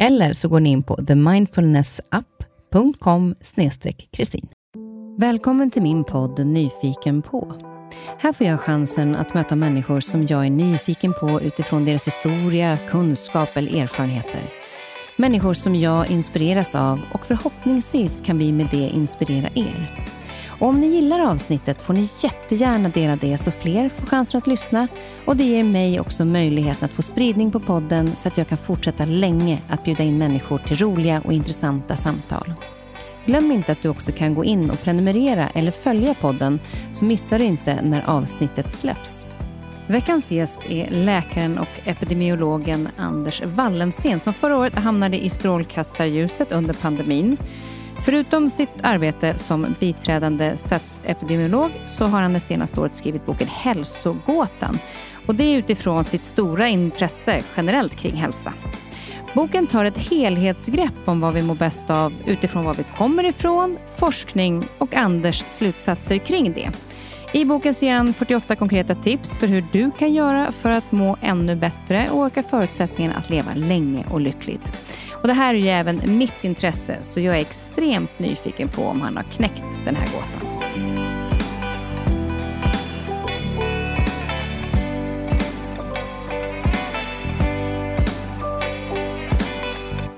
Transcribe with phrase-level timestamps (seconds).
[0.00, 3.34] Eller så går ni in på themindfulnessapp.com
[4.12, 4.48] kristin.
[5.18, 7.54] Välkommen till min podd Nyfiken på.
[8.18, 12.78] Här får jag chansen att möta människor som jag är nyfiken på utifrån deras historia,
[12.88, 14.52] kunskap eller erfarenheter.
[15.16, 20.08] Människor som jag inspireras av och förhoppningsvis kan vi med det inspirera er.
[20.58, 24.46] Och om ni gillar avsnittet får ni jättegärna dela det så fler får chansen att
[24.46, 24.88] lyssna
[25.24, 28.58] och det ger mig också möjligheten att få spridning på podden så att jag kan
[28.58, 32.54] fortsätta länge att bjuda in människor till roliga och intressanta samtal.
[33.26, 37.38] Glöm inte att du också kan gå in och prenumerera eller följa podden så missar
[37.38, 39.26] du inte när avsnittet släpps.
[39.86, 46.74] Veckans gäst är läkaren och epidemiologen Anders Wallensten som förra året hamnade i strålkastarljuset under
[46.74, 47.36] pandemin.
[48.04, 54.78] Förutom sitt arbete som biträdande statsepidemiolog så har han det senaste året skrivit boken Hälsogåtan.
[55.26, 58.52] Och det är utifrån sitt stora intresse generellt kring hälsa.
[59.34, 63.78] Boken tar ett helhetsgrepp om vad vi mår bäst av utifrån var vi kommer ifrån,
[63.96, 66.70] forskning och Anders slutsatser kring det.
[67.32, 70.92] I boken så ger han 48 konkreta tips för hur du kan göra för att
[70.92, 74.72] må ännu bättre och öka förutsättningen att leva länge och lyckligt.
[75.22, 79.00] Och det här är ju även mitt intresse, så jag är extremt nyfiken på om
[79.00, 80.48] han har knäckt den här gåtan.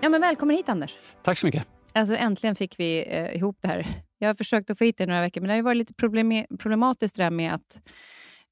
[0.00, 0.98] Ja, men välkommen hit Anders.
[1.22, 1.66] Tack så mycket.
[1.92, 3.86] Alltså äntligen fick vi eh, ihop det här.
[4.18, 6.46] Jag har försökt att få hit dig några veckor, men det har varit lite problem
[6.58, 7.80] problematiskt det där med att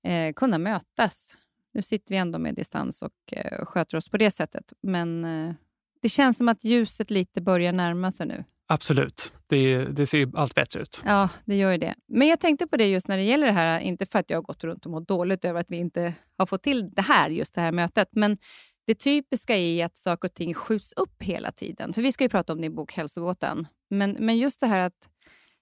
[0.05, 1.37] eh, kunna mötas.
[1.75, 5.55] Nu sitter vi ändå med distans och eh, sköter oss på det sättet, men eh,
[6.03, 8.45] det känns som att ljuset lite börjar närma sig nu.
[8.67, 9.33] Absolut.
[9.47, 11.03] Det, det ser allt bättre ut.
[11.07, 11.95] Ja, det gör ju det.
[12.09, 14.37] Men jag tänkte på det just när det gäller det här, inte för att jag
[14.37, 17.31] har gått runt och mått dåligt över att vi inte har fått till det här,
[17.31, 18.39] just det här mötet, men
[18.87, 21.93] det typiska är att saker och ting skjuts upp hela tiden.
[21.93, 23.67] För vi ska ju prata om din bok Hälsogåtan.
[23.91, 25.09] Men, men just det här att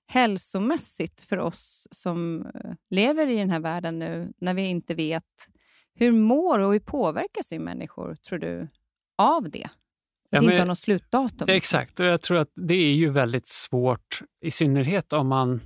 [0.07, 5.25] hälsomässigt för oss som eh, lever i den här världen nu, när vi inte vet
[5.95, 8.69] hur mår och hur påverkas vi människor, tror du,
[9.19, 9.69] av det?
[10.31, 11.49] Ja, inte har något slutdatum.
[11.49, 15.61] Exakt, och jag tror att det är ju väldigt svårt, i synnerhet om man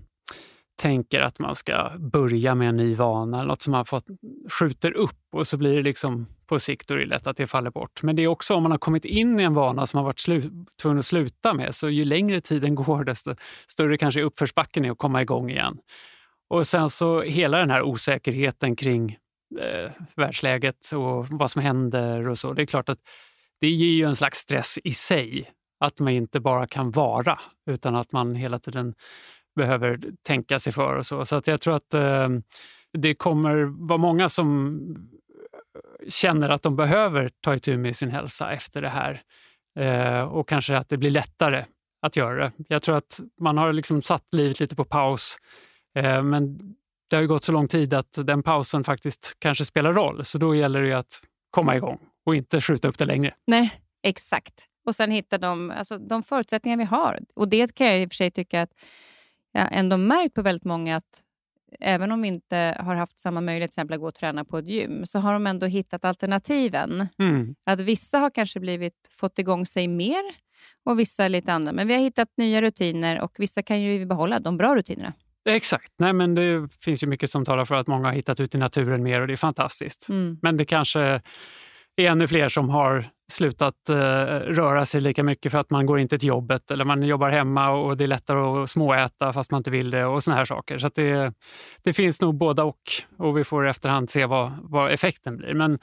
[0.81, 4.07] tänker att man ska börja med en ny vana eller något som man fått,
[4.51, 7.71] skjuter upp och så blir det liksom på sikt är det lätt att det faller
[7.71, 8.03] bort.
[8.03, 10.19] Men det är också om man har kommit in i en vana som man varit
[10.19, 10.51] slu,
[10.83, 13.35] tvungen att sluta med, så ju längre tiden går desto
[13.69, 15.79] större kanske uppförsbacken är att komma igång igen.
[16.49, 19.17] Och sen så hela den här osäkerheten kring
[19.61, 22.53] eh, världsläget och vad som händer och så.
[22.53, 22.99] Det är klart att
[23.61, 25.51] det ger ju en slags stress i sig,
[25.81, 28.95] att man inte bara kan vara, utan att man hela tiden
[29.57, 31.25] behöver tänka sig för och så.
[31.25, 32.29] Så att jag tror att eh,
[32.93, 34.79] det kommer vara många som
[35.75, 39.23] eh, känner att de behöver ta itu med sin hälsa efter det här.
[39.79, 41.65] Eh, och kanske att det blir lättare
[42.03, 42.53] att göra det.
[42.69, 45.39] Jag tror att man har liksom satt livet lite på paus,
[45.95, 46.75] eh, men
[47.11, 50.25] det har gått så lång tid att den pausen faktiskt kanske spelar roll.
[50.25, 51.21] Så då gäller det att
[51.51, 53.35] komma igång och inte skjuta upp det längre.
[53.47, 54.67] Nej, exakt.
[54.87, 57.19] Och sen hitta de, alltså, de förutsättningar vi har.
[57.35, 58.71] Och det kan jag i och för sig tycka att
[59.53, 61.23] jag ändå märkt på väldigt många att
[61.81, 64.69] även om vi inte har haft samma möjlighet till att gå och träna på ett
[64.69, 67.09] gym, så har de ändå hittat alternativen.
[67.19, 67.55] Mm.
[67.65, 70.23] Att vissa har kanske blivit, fått igång sig mer
[70.85, 71.73] och vissa lite andra.
[71.73, 75.13] Men vi har hittat nya rutiner och vissa kan ju behålla de bra rutinerna.
[75.45, 75.93] Exakt.
[75.97, 78.59] Nej, men det finns ju mycket som talar för att många har hittat ut i
[78.59, 80.09] naturen mer och det är fantastiskt.
[80.09, 80.39] Mm.
[80.43, 81.23] Men det kanske
[82.07, 86.01] är ännu fler som har slutat eh, röra sig lika mycket för att man går
[86.01, 89.59] inte till jobbet eller man jobbar hemma och det är lättare att småäta fast man
[89.59, 90.79] inte vill det och såna här saker.
[90.79, 91.35] Så det,
[91.83, 92.81] det finns nog båda och
[93.17, 95.55] och vi får i efterhand se vad, vad effekten blir.
[95.55, 95.79] Men,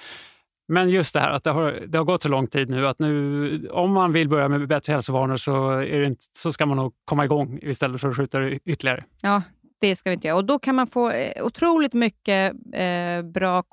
[0.67, 2.99] men just det här att det har, det har gått så lång tid nu att
[2.99, 6.93] nu, om man vill börja med bättre hälsovanor så, är inte, så ska man nog
[7.05, 9.03] komma igång istället för att skjuta det ytterligare.
[9.21, 9.41] Ja,
[9.81, 10.37] det ska vi inte göra.
[10.37, 13.63] Och då kan man få eh, otroligt mycket eh, bra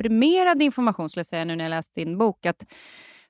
[0.00, 2.46] komprimerad information, skulle jag säga, nu när jag läst din bok.
[2.46, 2.64] Att,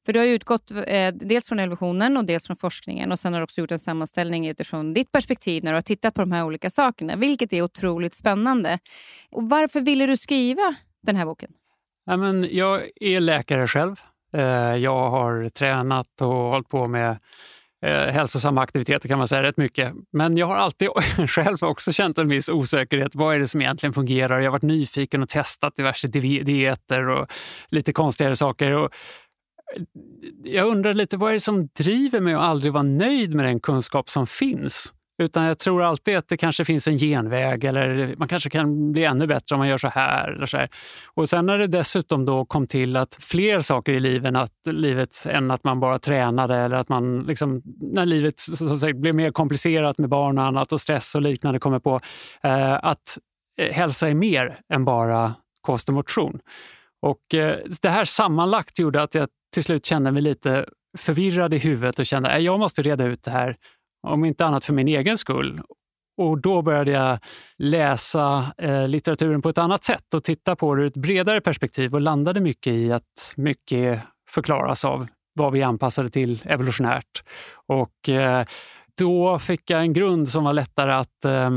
[0.06, 3.40] för du har utgått eh, dels från evolutionen och dels från forskningen och sen har
[3.40, 6.44] du också gjort en sammanställning utifrån ditt perspektiv när du har tittat på de här
[6.44, 8.78] olika sakerna, vilket är otroligt spännande.
[9.30, 11.52] Och varför ville du skriva den här boken?
[12.06, 14.00] Ja, men jag är läkare själv.
[14.32, 17.18] Eh, jag har tränat och hållit på med
[17.86, 19.94] eh, hälsosamma aktiviteter kan man säga rätt mycket.
[20.12, 20.88] Men jag har alltid
[21.28, 23.14] själv också känt en viss osäkerhet.
[23.14, 24.38] Vad är det som egentligen fungerar?
[24.38, 27.32] Jag har varit nyfiken och testat diverse dieter och
[27.68, 28.72] lite konstigare saker.
[28.72, 28.92] Och
[29.76, 29.82] eh,
[30.44, 33.60] jag undrar lite, vad är det som driver mig att aldrig vara nöjd med den
[33.60, 34.92] kunskap som finns?
[35.20, 39.04] Utan jag tror alltid att det kanske finns en genväg eller man kanske kan bli
[39.04, 40.28] ännu bättre om man gör så här.
[40.28, 40.68] Eller så här.
[41.14, 45.26] Och sen när det dessutom då kom till att fler saker i livet, att livet
[45.26, 49.30] än att man bara tränade eller att man liksom, när livet så att blev mer
[49.30, 52.00] komplicerat med barn och annat och stress och liknande kommer på,
[52.42, 53.18] eh, att
[53.60, 56.40] eh, hälsa är mer än bara kost och motion.
[57.02, 60.66] Och eh, det här sammanlagt gjorde att jag till slut kände mig lite
[60.98, 63.56] förvirrad i huvudet och kände att jag måste reda ut det här
[64.02, 65.60] om inte annat för min egen skull.
[66.16, 67.18] Och då började jag
[67.58, 71.94] läsa eh, litteraturen på ett annat sätt och titta på det ur ett bredare perspektiv
[71.94, 74.00] och landade mycket i att mycket
[74.30, 77.22] förklaras av vad vi anpassade till evolutionärt.
[77.66, 78.46] Och eh,
[78.98, 81.50] då fick jag en grund som var lättare att eh,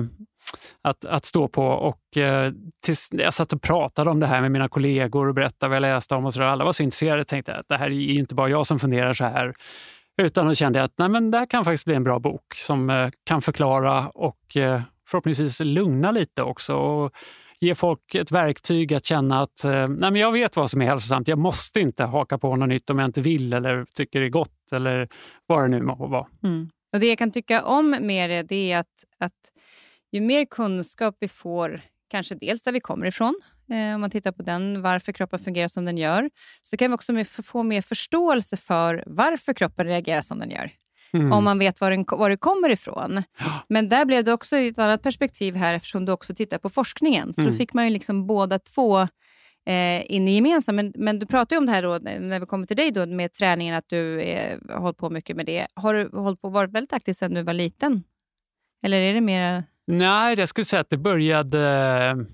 [0.81, 1.68] att, att stå på.
[1.68, 2.51] Och eh,
[2.86, 5.81] tills jag satt och pratade om det här med mina kollegor och berättade vad jag
[5.81, 6.48] läste om och så där.
[6.48, 7.19] Alla var så intresserade.
[7.19, 9.54] Jag tänkte att det här är inte bara jag som funderar så här.
[10.21, 12.54] Utan då kände jag att nej, men det här kan faktiskt bli en bra bok
[12.56, 16.75] som eh, kan förklara och eh, förhoppningsvis lugna lite också.
[16.75, 17.13] Och
[17.60, 20.86] ge folk ett verktyg att känna att eh, nej, men jag vet vad som är
[20.86, 21.27] hälsosamt.
[21.27, 24.30] Jag måste inte haka på något nytt om jag inte vill eller tycker det är
[24.30, 25.10] gott eller
[25.45, 26.27] vad det nu må vara.
[26.44, 26.69] Mm.
[26.94, 29.51] Och Det jag kan tycka om med det, det är att, att
[30.12, 33.42] ju mer kunskap vi får, kanske dels där vi kommer ifrån,
[33.95, 36.30] om man tittar på den, varför kroppen fungerar som den gör,
[36.63, 40.71] så kan vi också få mer förståelse för varför kroppen reagerar som den gör.
[41.13, 41.31] Mm.
[41.31, 43.24] Om man vet var, den, var det kommer ifrån.
[43.68, 47.33] Men där blev det också ett annat perspektiv här eftersom du också tittar på forskningen.
[47.33, 47.51] Så mm.
[47.51, 49.01] då fick man ju liksom båda två
[49.66, 50.75] eh, in i gemensamt.
[50.75, 53.33] Men, men du pratade om det här då, när vi kommer till dig då, med
[53.33, 55.68] träningen, att du eh, har hållit på mycket med det.
[55.74, 58.04] Har du hållit på varit väldigt aktiv sedan du var liten?
[58.83, 62.25] Eller är det mer Nej, jag skulle säga att det började,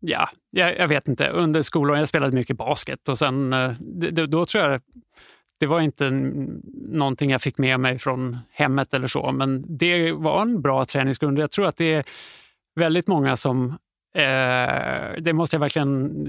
[0.00, 2.00] ja, jag, jag vet inte, under skolåren.
[2.00, 4.80] Jag spelade mycket basket och sen, eh, det, då tror jag
[5.60, 6.10] det var inte
[6.90, 11.38] någonting jag fick med mig från hemmet eller så, men det var en bra träningsgrund.
[11.38, 12.04] Jag tror att det är
[12.74, 13.78] väldigt många som
[14.14, 16.26] Eh, det måste jag verkligen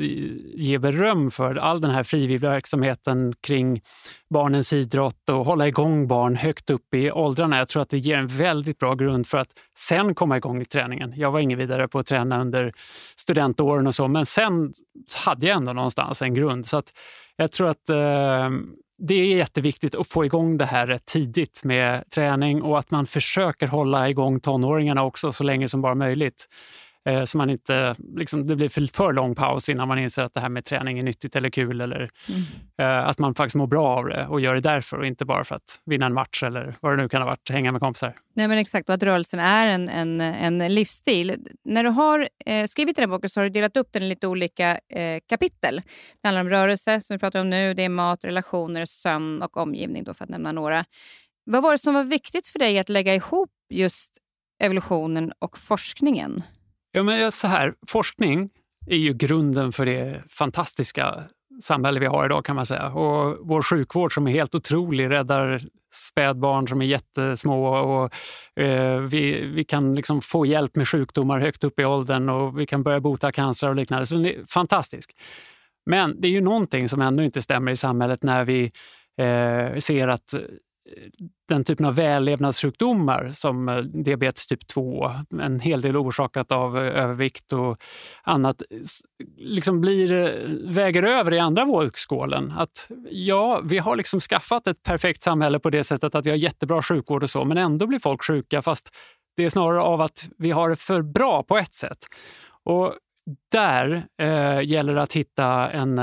[0.56, 1.56] ge beröm för.
[1.56, 3.82] All den här frivilligverksamheten kring
[4.30, 7.58] barnens idrott och hålla igång barn högt upp i åldrarna.
[7.58, 10.66] Jag tror att det ger en väldigt bra grund för att sen komma igång i
[10.66, 11.14] träningen.
[11.16, 12.74] Jag var ingen vidare på att träna under
[13.16, 14.74] studentåren och så, men sen
[15.26, 16.66] hade jag ändå någonstans en grund.
[16.66, 16.94] Så att
[17.36, 18.50] jag tror att eh,
[18.98, 23.08] det är jätteviktigt att få igång det här rätt tidigt med träning och att man
[23.08, 26.48] försöker hålla igång tonåringarna också så länge som bara möjligt.
[27.10, 30.34] Eh, så man inte, liksom, det blir för, för lång paus innan man inser att
[30.34, 31.82] det här med träning är nyttigt eller kul.
[31.82, 32.42] Eller mm.
[32.78, 35.44] eh, att man faktiskt mår bra av det och gör det därför och inte bara
[35.44, 38.16] för att vinna en match eller vad det nu kan ha varit, hänga med kompisar.
[38.34, 41.48] Nej men Exakt, och att rörelsen är en, en, en livsstil.
[41.64, 44.10] När du har eh, skrivit den här boken så har du delat upp den i
[44.10, 45.82] lite olika eh, kapitel.
[46.22, 47.74] Det handlar om rörelse, som vi pratar om nu.
[47.74, 50.86] Det är mat, relationer, sömn och omgivning, då, för att nämna några.
[51.46, 54.18] Vad var det som var viktigt för dig att lägga ihop just
[54.64, 56.44] evolutionen och forskningen?
[56.92, 58.50] Ja, men så här, forskning
[58.88, 61.24] är ju grunden för det fantastiska
[61.62, 62.88] samhälle vi har idag kan man säga.
[62.88, 65.62] Och vår sjukvård som är helt otrolig räddar
[65.94, 68.14] spädbarn som är jättesmå och
[68.64, 72.66] eh, vi, vi kan liksom få hjälp med sjukdomar högt upp i åldern och vi
[72.66, 74.06] kan börja bota cancer och liknande.
[74.06, 75.12] Så det är fantastiskt.
[75.86, 78.64] Men det är ju någonting som ändå inte stämmer i samhället när vi
[79.18, 80.34] eh, ser att
[81.48, 87.04] den typen av vällevnadssjukdomar som eh, diabetes typ 2, en hel del orsakat av eh,
[87.04, 87.78] övervikt och
[88.24, 88.62] annat,
[89.38, 92.52] liksom blir, eh, väger över i andra vågskålen.
[92.52, 96.38] Att ja, vi har liksom skaffat ett perfekt samhälle på det sättet att vi har
[96.38, 98.90] jättebra sjukvård och så, men ändå blir folk sjuka fast
[99.36, 101.98] det är snarare av att vi har det för bra på ett sätt.
[102.64, 102.94] Och
[103.52, 106.00] där eh, gäller det att hitta en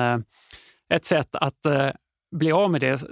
[0.88, 1.90] ett sätt att eh,
[2.30, 3.02] bli av med det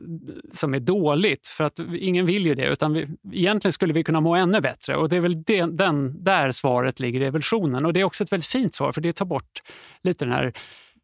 [0.53, 1.49] som är dåligt.
[1.49, 4.97] För att ingen vill ju det, utan vi, egentligen skulle vi kunna må ännu bättre.
[4.97, 7.87] Och det är väl det, den, där svaret ligger i evolutionen.
[7.87, 9.63] Och det är också ett väldigt fint svar, för det tar bort
[10.03, 10.53] lite den här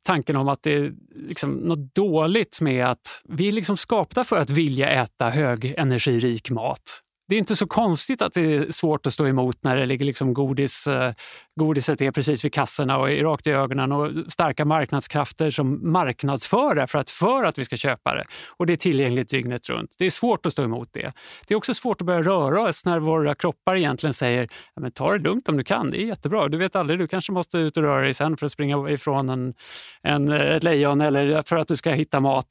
[0.02, 0.92] tanken om att det är
[1.28, 7.02] liksom något dåligt med att vi är liksom skapta för att vilja äta högenergirik mat
[7.30, 10.04] det är inte så konstigt att det är svårt att stå emot när det ligger
[10.04, 11.12] liksom godis, eh,
[11.60, 16.74] godiset är precis vid kassorna och är rakt i ögonen och starka marknadskrafter som marknadsför
[16.74, 18.24] det för att, för att vi ska köpa det.
[18.48, 19.90] Och det är tillgängligt dygnet runt.
[19.98, 21.12] Det är svårt att stå emot det.
[21.46, 24.92] Det är också svårt att börja röra oss när våra kroppar egentligen säger ja, men
[24.92, 26.48] ta det lugnt om du kan, det är jättebra.
[26.48, 29.28] Du vet aldrig, du kanske måste ut och röra dig sen för att springa ifrån
[29.28, 29.54] en,
[30.02, 32.46] en, ett lejon eller för att du ska hitta mat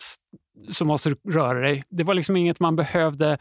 [0.70, 1.84] så måste du röra dig.
[1.90, 3.38] Det var liksom inget man behövde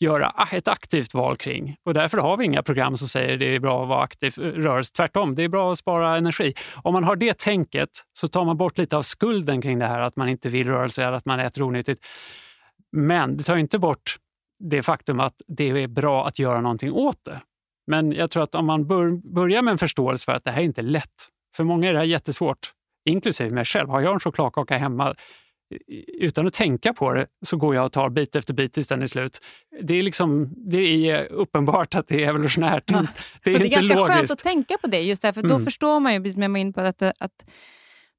[0.00, 1.76] göra ett aktivt val kring.
[1.84, 4.92] Och därför har vi inga program som säger det är bra att vara aktiv rörelse.
[4.96, 6.54] Tvärtom, det är bra att spara energi.
[6.82, 10.00] Om man har det tänket så tar man bort lite av skulden kring det här
[10.00, 12.04] att man inte vill röra sig eller att man äter onyttigt.
[12.92, 14.16] Men det tar inte bort
[14.58, 17.40] det faktum att det är bra att göra någonting åt det.
[17.86, 20.60] Men jag tror att om man bör, börjar med en förståelse för att det här
[20.60, 21.28] är inte lätt.
[21.56, 22.72] För många är det här jättesvårt,
[23.04, 23.88] inklusive mig själv.
[23.88, 25.14] Har jag en chokladkaka hemma
[26.18, 29.02] utan att tänka på det så går jag och tar bit efter bit tills den
[29.02, 29.40] är slut.
[29.82, 32.90] Det är, liksom, det är uppenbart att det är evolutionärt.
[32.90, 33.06] Ja.
[33.44, 34.16] Det är, det är inte ganska logiskt.
[34.16, 35.58] skönt att tänka på det, just därför mm.
[35.58, 37.44] då förstår man ju, precis som jag var inne på, att, att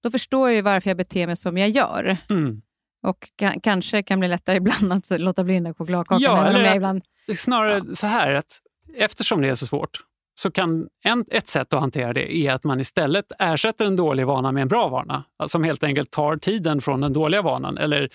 [0.04, 2.18] då förstår jag ju varför jag beter mig som jag gör.
[2.30, 2.62] Mm.
[3.04, 3.30] Och
[3.64, 6.22] kanske kan bli lättare ibland att låta bli den där chokladkakan.
[6.22, 7.04] Ja, eller ibland...
[7.36, 7.96] snarare ja.
[7.96, 8.62] så här att
[8.96, 10.00] eftersom det är så svårt
[10.36, 14.26] så kan en, ett sätt att hantera det är att man istället ersätter en dålig
[14.26, 15.24] vana med en bra vana.
[15.38, 18.10] Alltså som helt enkelt tar tiden från den dåliga vanan eller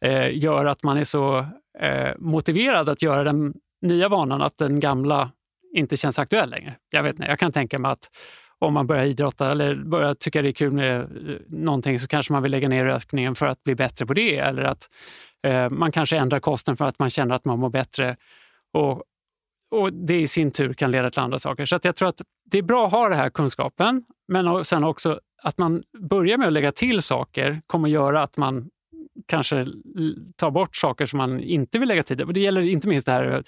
[0.00, 1.38] eh, gör att man är så
[1.78, 5.30] eh, motiverad att göra den nya vanan att den gamla
[5.74, 6.74] inte känns aktuell längre.
[6.90, 8.10] Jag vet inte, jag kan tänka mig att
[8.58, 11.06] om man börjar idrotta eller börjar tycka det är kul med eh,
[11.48, 14.62] någonting så kanske man vill lägga ner rökningen för att bli bättre på det eller
[14.62, 14.90] att
[15.42, 18.16] eh, man kanske ändrar kosten för att man känner att man mår bättre.
[18.72, 19.02] Och
[19.70, 21.66] och det i sin tur kan leda till andra saker.
[21.66, 25.20] Så jag tror att det är bra att ha den här kunskapen, men sen också
[25.42, 28.70] att man börjar med att lägga till saker kommer göra att man
[29.26, 29.66] kanske
[30.36, 32.32] tar bort saker som man inte vill lägga tid på.
[32.32, 33.40] Det gäller inte minst det här eh,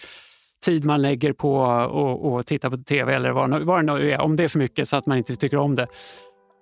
[0.64, 1.64] tid man lägger på
[2.38, 4.88] att titta på tv eller vad, vad det nu är, om det är för mycket
[4.88, 5.86] så att man inte tycker om det.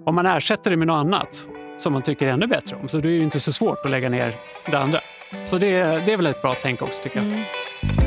[0.05, 1.49] Om man ersätter det med något annat
[1.79, 4.09] som man tycker ännu bättre om, så då är det inte så svårt att lägga
[4.09, 4.35] ner
[4.71, 5.01] det andra.
[5.47, 7.27] Så det, det är väl ett bra tänk också tycker jag.
[7.27, 8.06] Mm.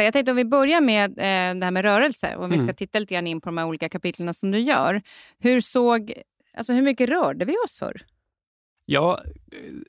[0.00, 2.64] Jag tänkte om vi börjar med eh, det här med rörelse och om vi ska
[2.64, 2.74] mm.
[2.74, 5.02] titta lite grann in på de här olika kapitlen som du gör.
[5.38, 6.12] Hur, såg,
[6.56, 8.02] alltså hur mycket rörde vi oss för?
[8.84, 9.20] Ja,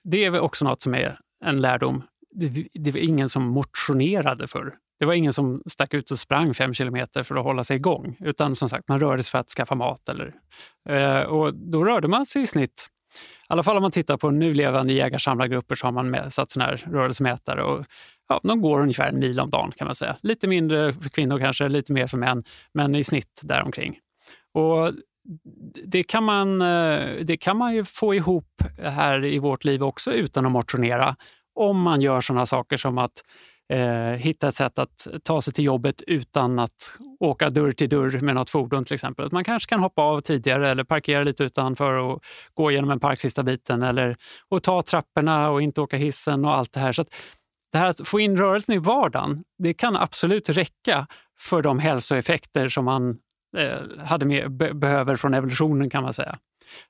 [0.03, 2.03] det är väl också något som är en lärdom.
[2.31, 4.75] Det, det var ingen som motionerade förr.
[4.99, 8.17] Det var ingen som stack ut och sprang fem kilometer för att hålla sig igång,
[8.19, 10.09] utan som sagt, man rörde sig för att skaffa mat.
[10.09, 10.33] Eller,
[10.89, 12.89] eh, och då rörde man sig i snitt
[13.49, 16.51] i alla fall om man tittar på nu levande jägarsamlargrupper så har man med, satt
[16.51, 17.85] såna här rörelsemätare och
[18.29, 20.17] ja, de går ungefär en mil om dagen kan man säga.
[20.21, 22.43] Lite mindre för kvinnor kanske, lite mer för män,
[22.73, 23.99] men i snitt däromkring.
[24.53, 24.91] Och
[25.85, 30.11] det kan, man, eh, det kan man ju få ihop här i vårt liv också
[30.11, 31.15] utan att motionera.
[31.55, 33.23] Om man gör sådana saker som att
[33.73, 38.19] eh, hitta ett sätt att ta sig till jobbet utan att åka dörr till dörr
[38.19, 39.29] med något fordon till exempel.
[39.31, 43.21] Man kanske kan hoppa av tidigare eller parkera lite utanför och gå igenom en park
[43.21, 44.17] sista biten eller
[44.49, 46.91] och ta trapporna och inte åka hissen och allt det här.
[46.91, 47.05] Så
[47.77, 51.07] det här att få in rörelsen i vardagen, det kan absolut räcka
[51.39, 53.17] för de hälsoeffekter som man
[53.57, 56.37] eh, hade med, be, behöver från evolutionen kan man säga.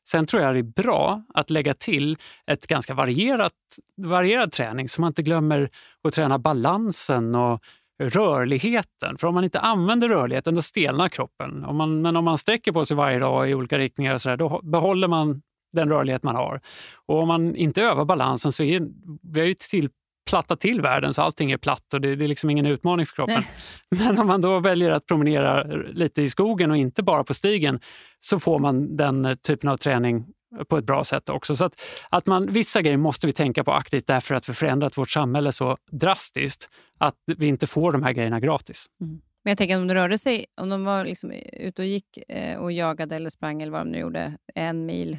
[0.09, 2.17] Sen tror jag det är bra att lägga till
[2.47, 3.53] ett ganska varierat,
[4.01, 5.69] varierad träning så man inte glömmer
[6.03, 7.61] att träna balansen och
[8.03, 9.17] rörligheten.
[9.17, 11.65] För om man inte använder rörligheten då stelnar kroppen.
[11.65, 14.29] Om man, men om man sträcker på sig varje dag i olika riktningar och så
[14.29, 15.41] där, då behåller man
[15.73, 16.61] den rörlighet man har.
[17.05, 18.87] Och om man inte övar balansen så är
[19.21, 19.89] vi har ju till
[20.27, 23.15] platta till världen så allting är platt och det, det är liksom ingen utmaning för
[23.15, 23.43] kroppen.
[23.89, 23.99] Nej.
[24.07, 27.79] Men om man då väljer att promenera lite i skogen och inte bara på stigen
[28.19, 30.25] så får man den typen av träning
[30.69, 31.55] på ett bra sätt också.
[31.55, 34.97] Så att, att man, vissa grejer måste vi tänka på aktivt därför att vi förändrat
[34.97, 38.85] vårt samhälle så drastiskt att vi inte får de här grejerna gratis.
[39.01, 39.21] Mm.
[39.43, 42.17] Men jag tänker att om de rörde sig, om de var liksom ute och gick
[42.29, 45.17] eh, och jagade eller sprang eller vad de nu gjorde, en mil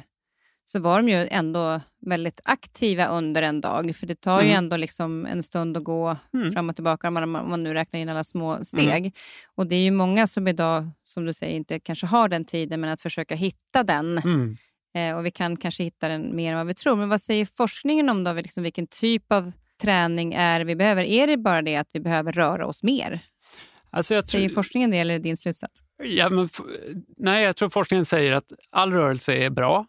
[0.71, 3.95] så var de ju ändå väldigt aktiva under en dag.
[3.95, 4.47] För det tar mm.
[4.47, 6.51] ju ändå liksom en stund att gå mm.
[6.51, 8.99] fram och tillbaka om man, om man nu räknar in alla små steg.
[8.99, 9.11] Mm.
[9.55, 12.81] Och det är ju många som idag, som du säger, inte kanske har den tiden,
[12.81, 14.17] men att försöka hitta den.
[14.17, 14.57] Mm.
[14.95, 16.95] Eh, och vi kan kanske hitta den mer än vad vi tror.
[16.95, 21.03] Men vad säger forskningen om då, liksom vilken typ av träning är vi behöver?
[21.03, 23.19] Är det bara det att vi behöver röra oss mer?
[23.89, 25.83] Alltså jag Säger forskningen det eller är det din slutsats?
[26.03, 26.49] Ja, men,
[27.17, 29.85] nej, jag tror forskningen säger att all rörelse är bra.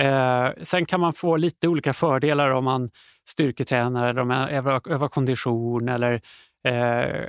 [0.00, 2.90] Eh, sen kan man få lite olika fördelar om man
[3.28, 6.20] styrketränar eller om man övar, övar kondition eller
[6.64, 7.26] eh,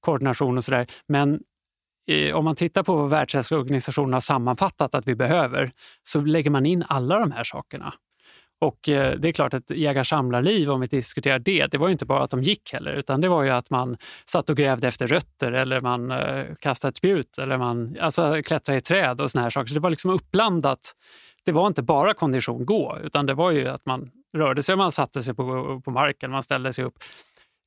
[0.00, 0.86] koordination och sådär.
[1.08, 1.40] Men
[2.10, 6.66] eh, om man tittar på vad Världshälsoorganisationen har sammanfattat att vi behöver så lägger man
[6.66, 7.94] in alla de här sakerna.
[8.60, 12.06] Och eh, det är klart att jägar-samlarliv, om vi diskuterar det, det var ju inte
[12.06, 15.06] bara att de gick heller, utan det var ju att man satt och grävde efter
[15.06, 19.42] rötter eller man eh, kastade ett spjut eller man alltså, klättrade i träd och såna
[19.42, 19.68] här saker.
[19.68, 20.94] Så det var liksom uppblandat.
[21.44, 24.92] Det var inte bara kondition gå, utan det var ju att man rörde sig, man
[24.92, 26.94] satte sig på, på marken, man ställde sig upp.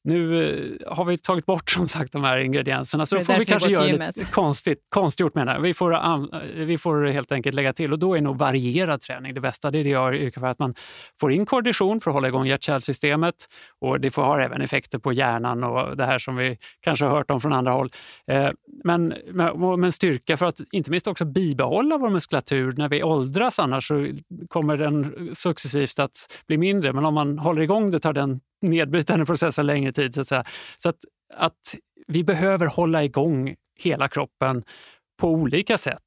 [0.03, 3.45] Nu eh, har vi tagit bort som sagt de här ingredienserna så då får vi
[3.45, 7.99] kanske göra lite konstigt, konstgjort menar vi får, vi får helt enkelt lägga till och
[7.99, 9.71] då är nog varierad träning det bästa.
[9.71, 10.75] Det är det jag yrkar för, att man
[11.19, 13.35] får in kondition för att hålla igång hjärt-kärlsystemet
[13.79, 17.11] och det får ha även effekter på hjärnan och det här som vi kanske har
[17.11, 17.91] hört om från andra håll.
[18.27, 18.49] Eh,
[18.83, 19.13] men,
[19.77, 24.07] men styrka för att inte minst också bibehålla vår muskulatur när vi åldras annars så
[24.47, 26.93] kommer den successivt att bli mindre.
[26.93, 30.15] Men om man håller igång det tar den nedbrytande processen längre tid.
[30.15, 30.45] Så att, säga.
[30.77, 30.97] så att,
[31.33, 31.75] att
[32.07, 34.63] vi behöver hålla igång hela kroppen
[35.19, 36.03] på olika sätt.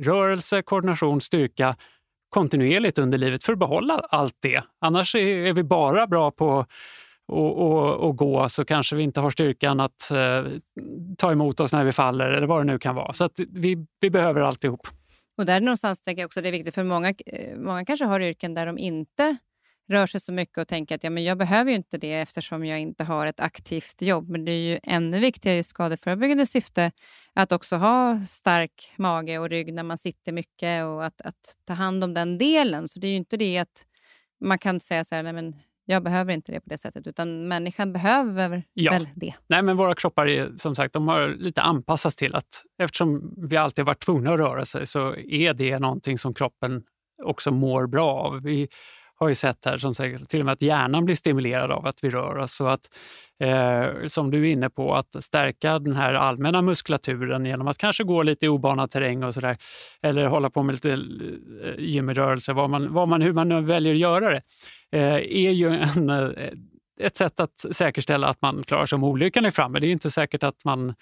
[0.00, 1.76] Rörelse, koordination, styrka
[2.28, 4.62] kontinuerligt under livet för att behålla allt det.
[4.80, 6.68] Annars är vi bara bra på att
[7.32, 10.44] och, och, gå så kanske vi inte har styrkan att eh,
[11.18, 13.12] ta emot oss när vi faller eller vad det nu kan vara.
[13.12, 14.88] Så att vi, vi behöver alltihop.
[15.38, 18.20] Och där någonstans tänker jag också det är viktigt för många, eh, många kanske har
[18.20, 19.36] yrken där de inte
[19.90, 22.64] rör sig så mycket och tänker att ja, men jag behöver ju inte det eftersom
[22.64, 24.28] jag inte har ett aktivt jobb.
[24.28, 26.92] Men det är ju ännu viktigare i skadeförebyggande syfte
[27.34, 31.72] att också ha stark mage och rygg när man sitter mycket och att, att ta
[31.72, 32.88] hand om den delen.
[32.88, 33.86] Så det är ju inte det att
[34.40, 35.54] man kan säga så här, nej men
[35.84, 38.92] jag behöver inte det på det sättet, utan människan behöver ja.
[38.92, 39.34] väl det.
[39.46, 43.56] Nej, men våra kroppar är, som sagt, de har lite anpassats till att eftersom vi
[43.56, 46.82] alltid varit tvungna att röra sig så är det någonting som kroppen
[47.22, 48.42] också mår bra av.
[48.42, 48.68] Vi
[49.20, 52.04] har ju sett här som säger, till och med att hjärnan blir stimulerad av att
[52.04, 52.52] vi rör oss.
[52.52, 52.80] Så att,
[53.40, 58.04] eh, som du är inne på, att stärka den här allmänna muskulaturen genom att kanske
[58.04, 59.56] gå lite i obanad terräng och sådär.
[60.02, 60.98] Eller hålla på med lite eh,
[61.78, 64.42] gymrörelse, vad man, vad man, hur man nu väljer att göra det,
[64.92, 66.28] eh, är ju en, eh,
[67.00, 69.78] ett sätt att säkerställa att man klarar sig om olyckan är framme.
[69.78, 70.94] Det är inte säkert att man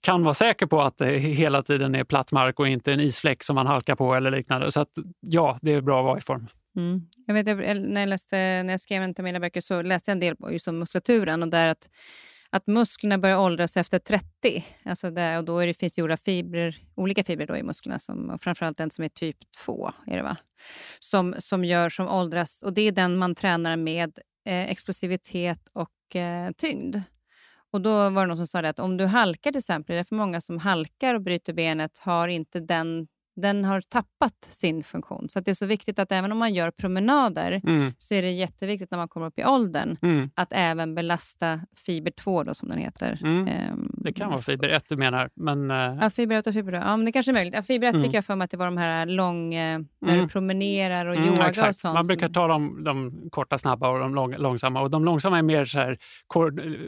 [0.00, 3.42] kan vara säker på att det hela tiden är platt mark och inte en isfläck
[3.42, 4.72] som man halkar på eller liknande.
[4.72, 6.48] Så att ja, det är bra att vara i form.
[6.76, 7.06] Mm.
[7.26, 7.46] Jag vet,
[7.80, 10.36] när, jag läste, när jag skrev en av mina böcker så läste jag en del
[10.50, 11.90] just om muskulaturen och där att,
[12.50, 14.64] att musklerna börjar åldras efter 30.
[14.82, 18.38] Alltså där, och då är det, finns det fibrer, olika fibrer då i musklerna, som,
[18.38, 20.36] framförallt den som är typ 2, är det va?
[20.98, 22.62] Som, som gör som åldras.
[22.62, 26.96] Och det är den man tränar med eh, explosivitet och eh, tyngd.
[27.72, 30.04] Och Då var det någon som sa att om du halkar till exempel, det är
[30.04, 35.28] för många som halkar och bryter benet har inte den den har tappat sin funktion.
[35.28, 37.92] Så det är så viktigt att även om man gör promenader mm.
[37.98, 40.30] så är det jätteviktigt när man kommer upp i åldern mm.
[40.34, 43.18] att även belasta fiber 2 då, som den heter.
[43.22, 43.72] Mm.
[43.72, 45.30] Um, det kan vara fiber 1 du menar.
[45.34, 45.98] Men, uh...
[46.00, 46.78] Ja, fiber 1 och fiber 2.
[46.78, 47.54] Ja, men det kanske är möjligt.
[47.54, 48.04] Ja, fiber 1 mm.
[48.04, 49.54] fick jag för mig att det var de här lång...
[49.54, 50.28] Eh, när du mm.
[50.28, 51.68] promenerar och mm, yoga exakt.
[51.68, 51.94] och sånt.
[51.94, 54.80] Man brukar tala om de korta snabba och de lång, långsamma.
[54.80, 55.98] Och de långsamma är mer så här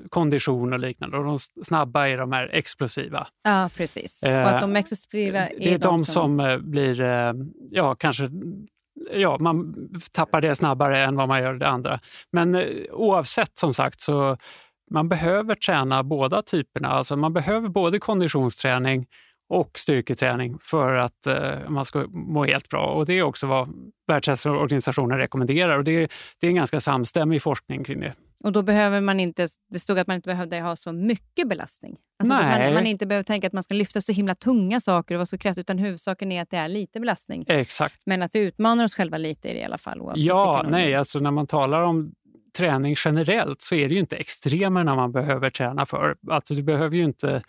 [0.09, 3.27] kondition och liknande och de snabba är de här explosiva.
[3.45, 4.25] Ja, precis.
[4.27, 7.33] Uh, och att de explosiva är, det är de, de som Eh, blir, eh,
[7.71, 8.31] ja kanske
[9.13, 9.75] ja, man
[10.13, 12.01] tappar det snabbare än vad man gör det andra.
[12.33, 14.37] Men eh, oavsett som sagt så
[14.91, 16.89] man behöver träna båda typerna.
[16.89, 19.07] Alltså man behöver både konditionsträning
[19.49, 22.87] och styrketräning för att eh, man ska må helt bra.
[22.87, 23.69] Och Det är också vad
[24.07, 28.15] Världshälsoorganisationen rekommenderar och det, det är en ganska samstämmig forskning kring det.
[28.45, 31.97] Och då behöver man inte, det stod att man inte behövde ha så mycket belastning.
[32.19, 32.35] Alltså.
[32.35, 35.27] Man, man inte behöver tänka att man ska lyfta så himla tunga saker och vara
[35.27, 37.45] så kraftig, utan huvudsaken är att det är lite belastning.
[37.49, 38.03] Exakt.
[38.07, 40.13] Men att vi utmanar oss själva lite i det i alla fall.
[40.15, 42.13] Ja, nej, alltså när man talar om
[42.57, 46.17] träning generellt så är det ju inte extremerna man behöver träna för.
[46.31, 47.43] Alltså du behöver ju inte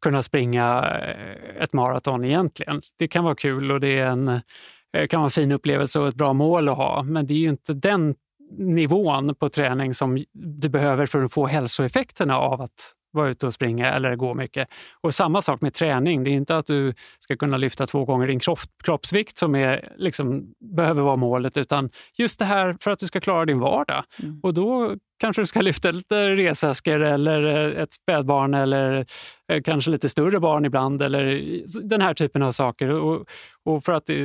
[0.00, 2.80] kunna springa eh, ett maraton egentligen.
[2.98, 6.08] Det kan vara kul och det är en, eh, kan vara en fin upplevelse och
[6.08, 8.14] ett bra mål att ha, men det är ju inte den
[8.58, 13.54] nivån på träning som du behöver för att få hälsoeffekterna av att vara ute och
[13.54, 14.68] springa eller gå mycket.
[15.00, 16.24] Och samma sak med träning.
[16.24, 19.88] Det är inte att du ska kunna lyfta två gånger din kropp, kroppsvikt som är,
[19.96, 24.04] liksom, behöver vara målet, utan just det här för att du ska klara din vardag.
[24.22, 24.40] Mm.
[24.42, 29.06] Och då kanske du ska lyfta lite resväskor eller ett spädbarn eller
[29.52, 31.54] eh, kanske lite större barn ibland eller
[31.88, 32.88] den här typen av saker.
[32.88, 33.26] Och,
[33.64, 34.16] och för att eh,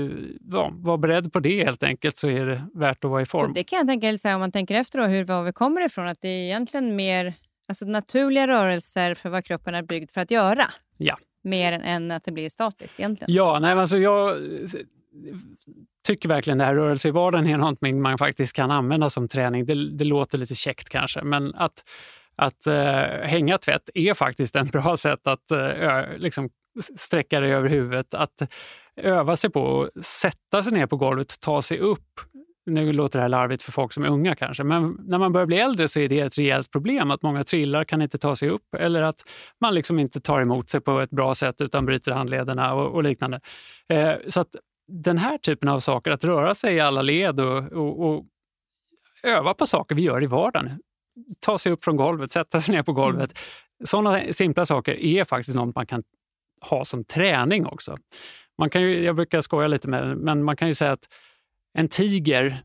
[0.52, 3.50] ja, vara beredd på det helt enkelt så är det värt att vara i form.
[3.50, 6.08] Och det kan jag tänka, om man tänker efter då, hur var vi kommer ifrån,
[6.08, 7.34] att det är egentligen mer
[7.68, 10.72] alltså, naturliga rörelser för vad kroppen är byggd för att göra.
[10.98, 11.18] Ja.
[11.44, 13.34] Mer än att det blir statiskt egentligen.
[13.34, 14.38] Ja, nej, alltså jag
[16.08, 19.66] tycker verkligen det här rörelse i vardagen är någonting man faktiskt kan använda som träning.
[19.66, 21.84] Det, det låter lite käckt kanske, men att,
[22.36, 22.74] att uh,
[23.24, 26.50] hänga tvätt är faktiskt ett bra sätt att uh, liksom
[26.96, 28.14] sträcka dig över huvudet.
[28.14, 28.42] Att
[28.96, 32.20] öva sig på att sätta sig ner på golvet, ta sig upp.
[32.68, 35.48] Nu låter det här larvigt för folk som är unga kanske, men när man börjar
[35.48, 38.50] bli äldre så är det ett rejält problem att många trillar, kan inte ta sig
[38.50, 39.24] upp eller att
[39.62, 43.04] man liksom inte tar emot sig på ett bra sätt utan bryter handlederna och, och
[43.04, 43.40] liknande.
[43.90, 44.56] Eh, så att
[44.88, 48.26] den här typen av saker, att röra sig i alla led och, och, och
[49.24, 50.70] öva på saker vi gör i vardagen.
[51.40, 53.32] Ta sig upp från golvet, sätta sig ner på golvet.
[53.32, 53.86] Mm.
[53.86, 56.04] Sådana simpla saker är faktiskt något man kan
[56.62, 57.98] ha som träning också.
[58.58, 61.08] Man kan ju, jag brukar skoja lite med det, men man kan ju säga att
[61.78, 62.64] en tiger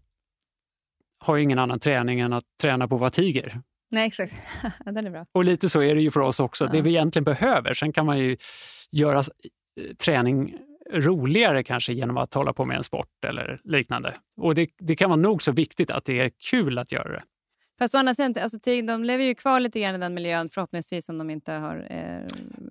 [1.18, 3.60] har ingen annan träning än att träna på att vara tiger.
[3.90, 4.34] Nej, exakt.
[4.84, 5.26] Den är bra.
[5.32, 6.64] Och lite så är det ju för oss också.
[6.64, 6.70] Ja.
[6.72, 7.74] Det vi egentligen behöver.
[7.74, 8.36] Sen kan man ju
[8.90, 10.58] göra eh, träning
[10.92, 14.14] roligare kanske genom att hålla på med en sport eller liknande.
[14.36, 17.22] Och det, det kan vara nog så viktigt att det är kul att göra det.
[17.82, 21.08] Fast å andra sidan, alltså, de lever ju kvar lite grann i den miljön förhoppningsvis
[21.08, 21.86] om de inte har...
[21.90, 21.96] Eh,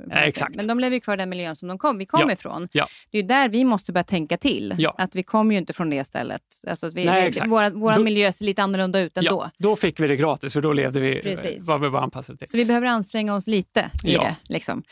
[0.10, 0.56] ja, exakt.
[0.56, 2.34] Men de lever ju kvar i den miljön som de kom, vi kom ja.
[2.34, 2.67] ifrån.
[2.71, 2.88] Ja.
[3.12, 4.76] Det är där vi måste börja tänka till.
[4.78, 4.95] Ja.
[4.97, 6.41] Att vi kommer ju inte från det stället.
[6.67, 9.32] Alltså vi, Nej, vi, vår vår då, miljö ser lite annorlunda ut ändå.
[9.32, 11.67] Ja, då fick vi det gratis för då levde vi Precis.
[11.67, 12.47] vad vi var anpassade till.
[12.47, 14.36] Så vi behöver anstränga oss lite i det.
[14.43, 14.84] Liksom.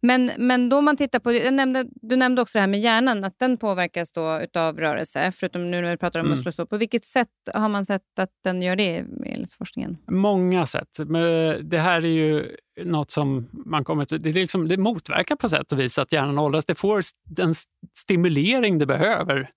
[0.00, 1.30] Men, men då man tittar på...
[1.30, 5.32] Nämnde, du nämnde också det här med hjärnan, att den påverkas då utav rörelse.
[5.32, 6.38] Förutom nu när vi pratar om mm.
[6.44, 9.98] muskler På vilket sätt har man sett att den gör det enligt forskningen?
[10.10, 10.98] Många sätt.
[11.06, 15.36] Men eh, det här är ju något som man kommer till, det, liksom, det motverkar
[15.36, 16.64] på sätt och vis att hjärnan åldras.
[16.64, 17.54] Det får den
[17.98, 19.50] stimulering det behöver.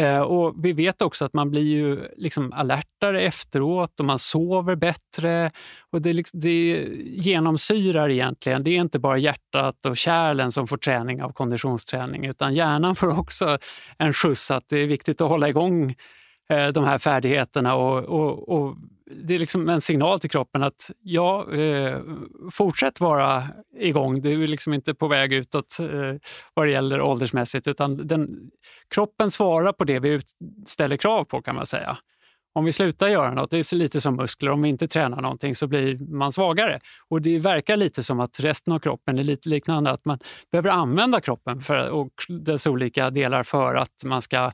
[0.00, 4.76] Eh, och Vi vet också att man blir ju liksom alertare efteråt och man sover
[4.76, 5.50] bättre.
[5.92, 8.64] Och det, liksom- det genomsyrar egentligen.
[8.64, 13.18] Det är inte bara hjärtat och kärlen som får träning av konditionsträning utan hjärnan får
[13.18, 13.58] också
[13.98, 15.94] en skjuts att det är viktigt att hålla igång
[16.48, 18.76] Eh, de här färdigheterna och, och, och
[19.10, 22.00] det är liksom en signal till kroppen att ja, eh,
[22.52, 24.20] fortsätt vara igång.
[24.20, 26.14] Du är liksom inte på väg utåt eh,
[26.54, 28.50] vad det gäller åldersmässigt utan den,
[28.94, 30.20] kroppen svarar på det vi
[30.66, 31.98] ställer krav på kan man säga.
[32.52, 35.54] Om vi slutar göra något, det är lite som muskler, om vi inte tränar någonting
[35.54, 36.80] så blir man svagare.
[37.08, 40.18] Och det verkar lite som att resten av kroppen är lite liknande, att man
[40.52, 44.52] behöver använda kroppen för, och dess olika delar för att man ska Eh,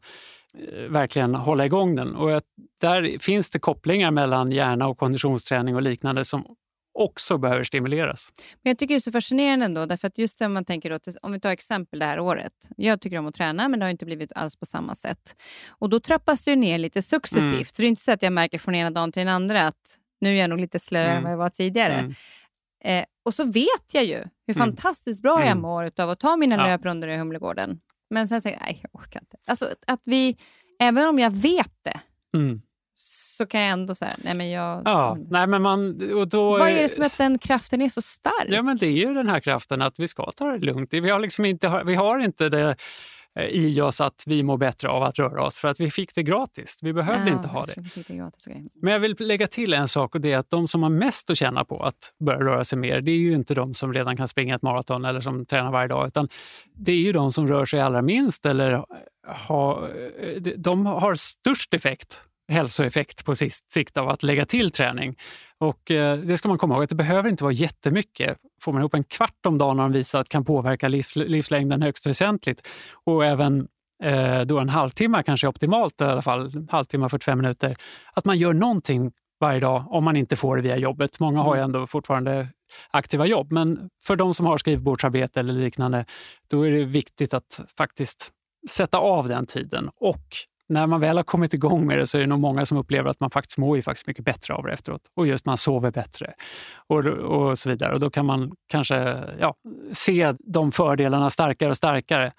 [0.89, 2.17] verkligen hålla igång den.
[2.17, 2.43] Och
[2.81, 6.57] där finns det kopplingar mellan hjärna och konditionsträning och liknande som
[6.95, 8.33] också behöver stimuleras.
[8.63, 11.33] Men Jag tycker det är så fascinerande ändå, därför att just man tänker då, om
[11.33, 12.53] vi tar exempel det här året.
[12.77, 15.37] Jag tycker om att träna, men det har inte blivit alls på samma sätt.
[15.69, 17.53] Och då trappas det ner lite successivt.
[17.53, 17.65] Mm.
[17.65, 19.99] Så det är inte så att jag märker från ena dagen till den andra att
[20.21, 21.17] nu är jag nog lite slöare mm.
[21.17, 21.95] än vad jag var tidigare.
[21.95, 22.15] Mm.
[22.85, 24.59] Eh, och så vet jag ju hur mm.
[24.59, 25.63] fantastiskt bra jag mm.
[25.63, 26.67] mår av att ta mina ja.
[26.67, 27.79] löprundor i Humlegården.
[28.15, 29.37] Men sen säger jag, nej jag orkar inte.
[29.47, 30.37] Alltså att vi,
[30.81, 32.01] även om jag vet det,
[32.35, 32.61] mm.
[32.95, 34.83] så kan jag ändå säga, nej men jag...
[34.85, 38.03] Ja, nej men man, och då, Vad är det som att den kraften är så
[38.03, 38.49] stark?
[38.49, 40.93] Ja men det är ju den här kraften att vi ska ta det lugnt.
[40.93, 42.77] Vi har, liksom inte, vi har inte det
[43.41, 46.23] i oss att vi mår bättre av att röra oss för att vi fick det
[46.23, 46.79] gratis.
[46.83, 47.75] Vi behövde ja, inte ha det.
[48.09, 48.63] det gratis, okay.
[48.75, 51.31] Men jag vill lägga till en sak och det är att de som har mest
[51.31, 54.17] att tjäna på att börja röra sig mer, det är ju inte de som redan
[54.17, 56.29] kan springa ett maraton eller som tränar varje dag, utan
[56.75, 58.85] det är ju de som rör sig allra minst eller
[59.27, 65.17] har, eh, de har störst effekt hälsoeffekt på sikt av att lägga till träning.
[65.65, 68.39] Och eh, Det ska man komma ihåg, att det behöver inte vara jättemycket.
[68.61, 71.83] Får man ihop en kvart om dagen har de visat att kan påverka livs, livslängden
[71.83, 72.69] högst väsentligt.
[73.05, 73.69] Och även
[74.03, 77.77] eh, då en halvtimme kanske är optimalt, i alla fall halvtimme, 45 minuter.
[78.13, 81.21] Att man gör någonting varje dag om man inte får det via jobbet.
[81.21, 81.65] Många har ju mm.
[81.65, 82.49] ändå fortfarande
[82.91, 86.05] aktiva jobb, men för de som har skrivbordsarbete eller liknande,
[86.51, 88.31] då är det viktigt att faktiskt
[88.71, 90.25] sätta av den tiden och
[90.75, 93.11] när man väl har kommit igång med det så är det nog många som upplever
[93.11, 95.01] att man faktiskt mår ju faktiskt mycket bättre av det efteråt.
[95.17, 96.35] Och just man sover bättre
[96.87, 97.95] och, och så vidare.
[97.95, 99.55] Och då kan man kanske ja,
[99.93, 102.33] se de fördelarna starkare och starkare.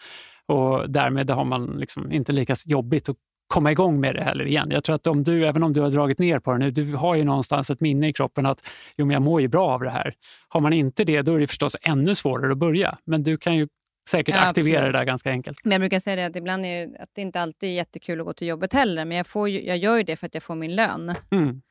[0.47, 3.15] Och därmed har man liksom inte lika jobbigt att
[3.47, 4.67] komma igång med det heller igen.
[4.71, 6.95] Jag tror att om du, även om du har dragit ner på det nu, du
[6.95, 8.61] har ju någonstans ett minne i kroppen att
[8.97, 10.13] jo, men jag mår ju bra av det här.
[10.49, 12.97] Har man inte det, då är det förstås ännu svårare att börja.
[13.05, 13.67] Men du kan ju
[14.09, 14.93] säkert ja, aktivera absolut.
[14.93, 15.59] det där ganska enkelt.
[15.63, 18.19] Men jag brukar säga det att ibland är det, att det inte alltid är jättekul
[18.19, 20.43] att gå till jobbet heller, men jag, får jag gör ju det för att jag
[20.43, 21.15] får min lön.
[21.31, 21.61] Mm.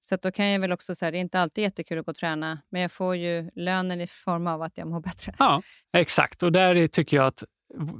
[0.00, 2.16] Så då kan jag väl också säga, det är inte alltid jättekul att gå och
[2.16, 5.34] träna, men jag får ju lönen i form av att jag mår bättre.
[5.38, 5.62] Ja,
[5.96, 6.42] exakt.
[6.42, 7.44] Och där tycker jag att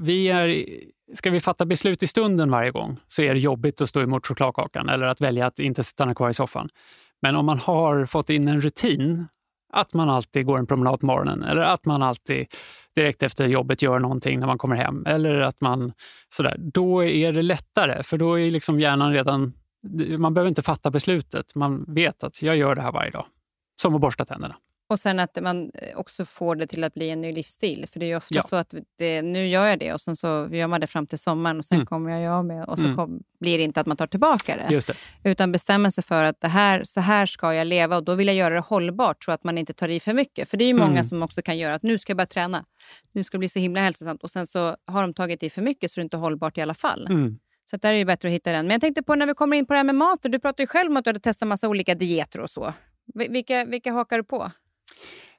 [0.01, 0.65] vi är,
[1.15, 4.27] ska vi fatta beslut i stunden varje gång så är det jobbigt att stå emot
[4.27, 6.69] chokladkakan eller att välja att inte stanna kvar i soffan.
[7.23, 9.27] Men om man har fått in en rutin,
[9.77, 12.47] att man alltid går en promenad på morgonen eller att man alltid
[12.95, 15.93] direkt efter jobbet gör någonting när man kommer hem eller att man
[16.35, 19.53] sådär, då är det lättare för då är liksom hjärnan redan
[20.19, 21.55] man behöver inte fatta beslutet.
[21.55, 23.27] Man vet att jag gör det här varje dag.
[23.83, 24.57] Som att borsta tänderna.
[24.89, 27.87] Och sen att man eh, också får det till att bli en ny livsstil.
[27.93, 28.43] För det är ju ofta ja.
[28.43, 31.19] så att det, nu gör jag det och sen så gör man det fram till
[31.19, 31.87] sommaren och sen mm.
[31.87, 32.97] kommer jag göra med och så mm.
[32.97, 34.81] kom, blir det inte att man tar tillbaka det.
[35.23, 35.31] Det.
[35.31, 38.27] Utan bestämmer sig för att det här, så här ska jag leva och då vill
[38.27, 40.49] jag göra det hållbart så att man inte tar i för mycket.
[40.49, 41.05] För det är ju många mm.
[41.05, 42.65] som också kan göra att nu ska jag börja träna.
[43.13, 45.63] Nu ska det bli så himla hälsosamt och sen så har de tagit i för
[45.63, 47.07] mycket så det är inte hållbart i alla fall.
[47.07, 47.39] Mm.
[47.71, 48.67] Så där är det bättre att hitta den.
[48.67, 50.31] Men jag tänkte på när vi kommer in på det här med maten.
[50.31, 52.73] Du pratade ju själv om att du hade testat massa olika dieter och så.
[53.15, 54.51] Vilka, vilka hakar du på?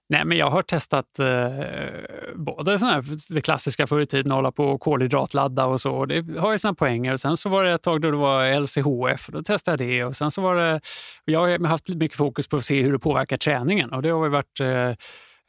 [0.10, 4.52] Nej, men jag har testat eh, både såna här, det klassiska förr i tiden, hålla
[4.52, 6.06] på och kolhydratladda och så.
[6.06, 7.14] Det har ju sina poänger.
[7.14, 9.90] Och sen så var det ett tag då det var LCHF, och då testade jag
[9.90, 10.04] det.
[10.06, 10.82] Och sen så var det,
[11.26, 14.24] jag har haft mycket fokus på att se hur det påverkar träningen och det har
[14.24, 14.90] ju varit eh,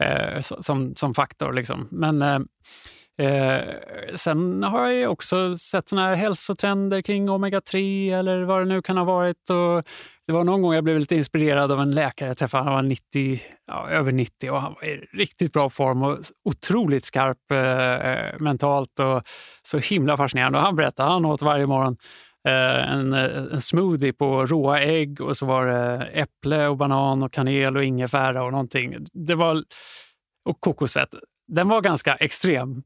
[0.09, 1.53] eh, som, som faktor.
[1.53, 1.89] Liksom.
[1.91, 2.39] Men eh,
[3.19, 3.65] Eh,
[4.15, 8.97] sen har jag också sett såna här hälsotrender kring omega-3 eller vad det nu kan
[8.97, 9.51] ha varit.
[9.51, 9.87] Och
[10.27, 12.65] det var någon gång jag blev lite inspirerad av en läkare jag träffade.
[12.65, 17.05] Han var 90, ja, över 90 och han var i riktigt bra form och otroligt
[17.05, 19.23] skarp eh, mentalt och
[19.63, 20.59] så himla fascinerande.
[20.59, 21.97] Och han berättade att han åt varje morgon
[22.49, 27.23] eh, en, eh, en, smoothie på råa ägg och så var det äpple och banan
[27.23, 28.97] och kanel och ingefära och någonting.
[29.13, 29.65] Det var,
[30.45, 31.15] och kokosfett
[31.49, 32.83] den var ganska extrem.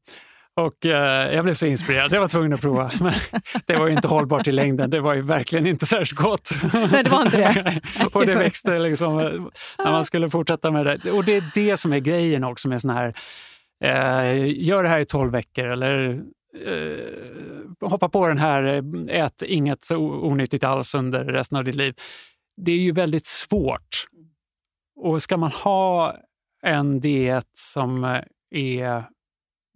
[0.55, 2.91] Och eh, jag blev så inspirerad så jag var tvungen att prova.
[3.01, 3.13] Men
[3.65, 4.89] det var ju inte hållbart i längden.
[4.89, 6.49] Det var ju verkligen inte särskilt gott.
[6.73, 7.81] Nej, det var inte det.
[8.13, 9.15] och det växte liksom
[9.77, 11.11] när man skulle fortsätta med det.
[11.11, 13.13] Och det är det som är grejen också med sån här,
[13.83, 16.21] eh, gör det här i tolv veckor eller
[16.65, 21.95] eh, hoppa på den här, ät inget onyttigt alls under resten av ditt liv.
[22.57, 24.05] Det är ju väldigt svårt.
[24.95, 26.15] Och ska man ha
[26.63, 28.19] en diet som
[28.53, 29.09] är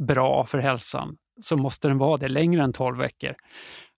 [0.03, 3.35] bra för hälsan så måste den vara det längre än 12 veckor.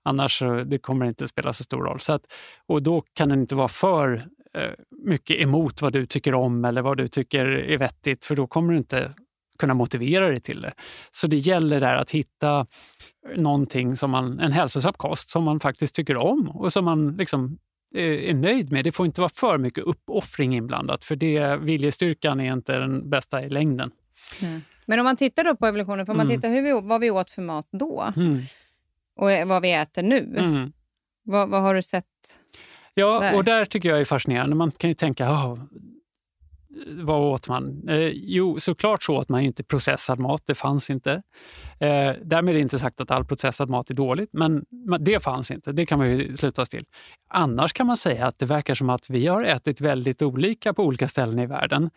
[0.03, 1.99] Annars det kommer det inte spela så stor roll.
[1.99, 2.33] Så att,
[2.67, 4.71] och då kan den inte vara för eh,
[5.05, 8.73] mycket emot vad du tycker om eller vad du tycker är vettigt, för då kommer
[8.73, 9.13] du inte
[9.59, 10.73] kunna motivera dig till det.
[11.11, 12.67] Så det gäller där att hitta
[13.35, 17.57] någonting som man, en hälsosam kost som man faktiskt tycker om och som man liksom
[17.95, 18.83] eh, är nöjd med.
[18.83, 23.43] Det får inte vara för mycket uppoffring inblandat, för det, viljestyrkan är inte den bästa
[23.43, 23.91] i längden.
[24.41, 24.61] Mm.
[24.85, 26.37] Men om man tittar då på evolutionen, får man mm.
[26.37, 28.41] titta hur vi, vad vi åt för mat då mm.
[29.15, 30.35] och vad vi äter nu.
[30.37, 30.71] Mm.
[31.23, 32.05] Vad, vad, har du sett?
[32.93, 33.35] Ja, där?
[33.35, 34.55] och där tycker jag är fascinerande.
[34.55, 35.59] Man kan ju tänka, oh,
[36.87, 37.89] vad åt man?
[37.89, 41.11] Eh, jo, såklart så åt man inte processad mat, det fanns inte.
[41.79, 44.65] Eh, därmed är det inte sagt att all processad mat är dåligt, men
[44.99, 45.71] det fanns inte.
[45.71, 46.85] Det kan man ju sluta oss till.
[47.29, 50.83] Annars kan man säga att det verkar som att vi har ätit väldigt olika på
[50.83, 51.89] olika ställen i världen.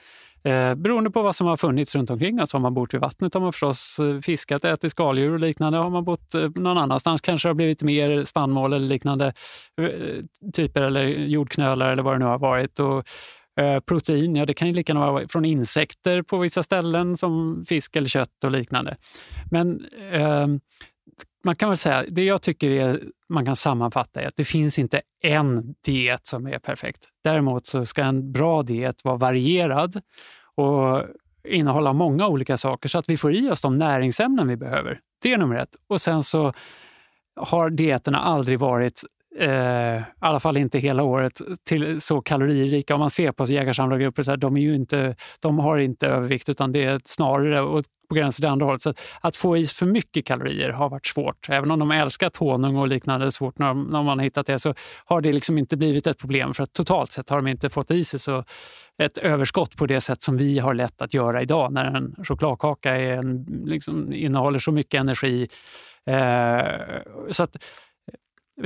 [0.45, 2.53] Eh, beroende på vad som har funnits runt omkring oss.
[2.53, 5.79] Har man bott vid vattnet har man förstås eh, fiskat, ätit skaldjur och liknande.
[5.79, 9.33] Har man bott eh, någon annanstans kanske det har blivit mer spannmål eller liknande
[9.81, 12.81] eh, typer eller jordknölar eller vad det nu har varit.
[12.81, 13.09] Och,
[13.65, 17.65] eh, protein, ja det kan ju lika gärna vara från insekter på vissa ställen som
[17.69, 18.97] fisk eller kött och liknande.
[19.51, 20.47] Men eh,
[21.45, 24.79] man kan väl säga, det jag tycker är, man kan sammanfatta är att det finns
[24.79, 27.09] inte en diet som är perfekt.
[27.25, 30.01] Däremot så ska en bra diet vara varierad
[30.57, 31.03] och
[31.49, 35.01] innehålla många olika saker så att vi får i oss de näringsämnen vi behöver.
[35.23, 35.77] Det är nummer ett.
[35.87, 36.53] Och sen så
[37.37, 39.05] har dieterna aldrig varit
[39.39, 42.95] eh, i alla fall inte hela året, till så kaloririka.
[42.95, 47.61] Om man ser på jägarsamlargrupper, de, de har inte övervikt utan det är snarare
[48.13, 48.83] på gränsen till andra hållet.
[48.83, 51.49] Så att få i för mycket kalorier har varit svårt.
[51.49, 54.75] Även om de älskat honung och liknande, svårt när, när man har hittat det, så
[55.05, 56.55] har det liksom inte blivit ett problem.
[56.55, 58.45] För att totalt sett har de inte fått i sig så
[58.99, 62.97] ett överskott på det sätt som vi har lätt att göra idag när en chokladkaka
[62.97, 65.49] är en, liksom, innehåller så mycket energi.
[66.07, 66.65] Eh,
[67.31, 67.57] så att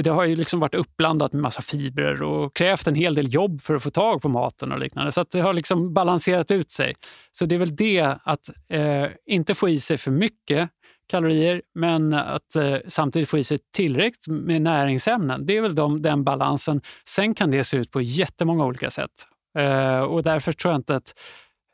[0.02, 3.60] det har ju liksom varit uppblandat med massa fibrer och krävt en hel del jobb
[3.60, 5.12] för att få tag på maten och liknande.
[5.12, 6.94] Så det har liksom balanserat ut sig.
[7.32, 10.70] Så det är väl det att eh, inte få i sig för mycket
[11.08, 15.46] kalorier men att eh, samtidigt få i sig tillräckligt med näringsämnen.
[15.46, 16.80] Det är väl de, den balansen.
[17.08, 19.10] Sen kan det se ut på jättemånga olika sätt.
[19.58, 21.14] Eh, och därför tror jag inte att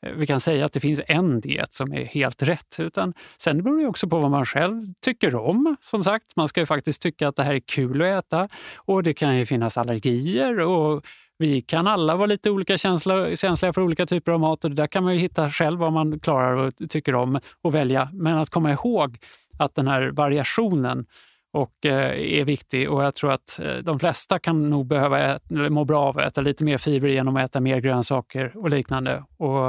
[0.03, 2.77] Eh, vi kan säga att det finns en diet som är helt rätt.
[2.79, 5.77] Utan sen beror det också på vad man själv tycker om.
[5.83, 8.49] Som sagt, man ska ju faktiskt tycka att det här är kul att äta.
[8.77, 11.07] Och det kan ju finnas allergier och
[11.39, 14.77] vi kan alla vara lite olika känsla, känsliga för olika typer av mat och det
[14.77, 18.09] där kan man ju hitta själv vad man klarar och tycker om och välja.
[18.13, 19.19] Men att komma ihåg
[19.59, 21.07] att den här variationen
[21.53, 25.71] och, eh, är viktig och jag tror att eh, de flesta kan nog behöva äta,
[25.71, 29.25] må bra av att äta lite mer fiber genom att äta mer grönsaker och liknande.
[29.37, 29.69] Och,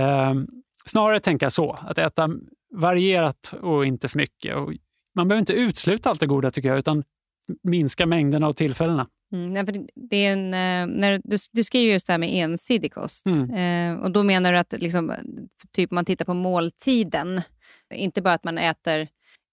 [0.00, 0.34] eh,
[0.84, 2.30] snarare tänka så, att äta
[2.74, 4.56] varierat och inte för mycket.
[4.56, 4.72] Och
[5.14, 7.04] man behöver inte utesluta allt det goda tycker jag, utan
[7.62, 9.06] minska mängderna och tillfällena.
[9.32, 13.26] Mm, det är en, eh, när du, du skriver just det här med ensidig kost.
[13.26, 13.50] Mm.
[13.50, 15.12] Eh, och Då menar du att liksom,
[15.72, 17.40] typ man tittar på måltiden.
[17.94, 19.08] Inte bara att man äter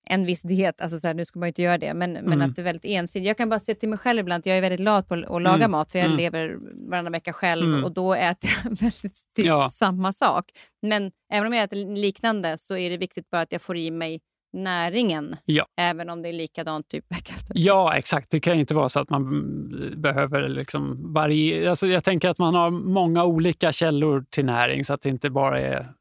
[0.09, 2.29] en viss diet, alltså så här, nu ska man inte göra det, men, mm.
[2.29, 3.27] men att det är väldigt ensidigt.
[3.27, 5.41] Jag kan bara se till mig själv ibland att jag är väldigt lat på att
[5.41, 5.71] laga mm.
[5.71, 6.17] mat, för jag mm.
[6.17, 6.57] lever
[6.89, 7.83] varannan vecka själv mm.
[7.83, 9.69] och då äter jag väldigt typ ja.
[9.69, 10.45] samma sak.
[10.81, 13.91] Men även om jag äter liknande så är det viktigt bara att jag får i
[13.91, 14.19] mig
[14.53, 15.65] näringen, ja.
[15.79, 18.31] även om det är likadant typ vecka efter Ja, exakt.
[18.31, 19.23] Det kan inte vara så att man
[19.97, 21.69] behöver liksom variera.
[21.69, 25.29] Alltså jag tänker att man har många olika källor till näring så att det inte
[25.29, 25.93] bara är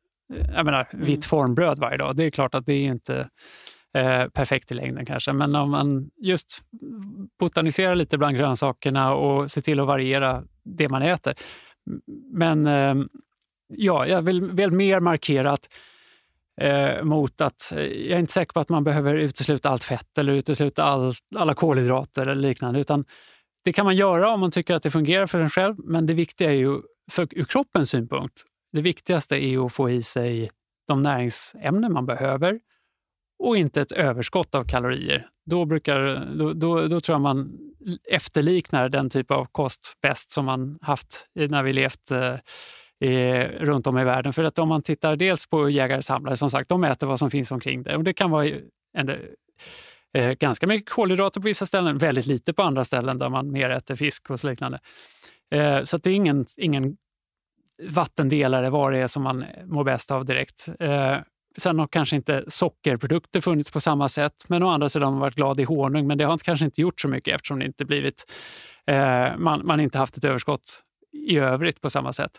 [0.55, 1.07] jag menar, mm.
[1.07, 2.17] vitt formbröd varje dag.
[2.17, 3.29] Det är klart att det är inte
[3.95, 6.63] eh, perfekt i längden kanske, men om man just
[7.41, 11.35] botaniserar lite bland grönsakerna och ser till att variera det man äter.
[12.33, 12.95] Men eh,
[13.69, 15.69] ja, jag vill väl mer markera att
[16.61, 20.19] eh, mot att eh, jag är inte säker på att man behöver utesluta allt fett
[20.19, 22.81] eller utesluta all, alla kolhydrater eller liknande.
[22.81, 23.05] Utan
[23.65, 26.15] det kan man göra om man tycker att det fungerar för en själv, men det
[26.15, 30.51] viktiga är ju för, ur kroppens synpunkt, det viktigaste är ju att få i sig
[30.89, 32.61] de näringsämnen man behöver
[33.41, 35.29] och inte ett överskott av kalorier.
[35.47, 37.59] Då, brukar, då, då, då tror jag man
[38.11, 43.99] efterliknar den typ av kost bäst som man haft när vi levt eh, runt om
[43.99, 44.33] i världen.
[44.33, 47.31] För att om man tittar dels på jägare samlare, som sagt, de äter vad som
[47.31, 47.97] finns omkring det.
[47.97, 48.47] Och det kan vara
[48.99, 49.11] en,
[50.15, 53.71] eh, ganska mycket kolhydrater på vissa ställen, väldigt lite på andra ställen där man mer
[53.71, 54.79] äter fisk och så liknande.
[55.55, 56.97] Eh, så det är ingen, ingen
[57.89, 60.69] vattendelare vad det är som man mår bäst av direkt.
[60.81, 61.17] Eh,
[61.59, 65.21] sen har kanske inte sockerprodukter funnits på samma sätt, men å andra sidan har man
[65.21, 67.85] varit glad i honung, men det har kanske inte gjort så mycket eftersom det inte
[67.85, 68.33] blivit,
[68.87, 70.83] eh, man, man inte haft ett överskott
[71.13, 72.33] i övrigt på samma sätt.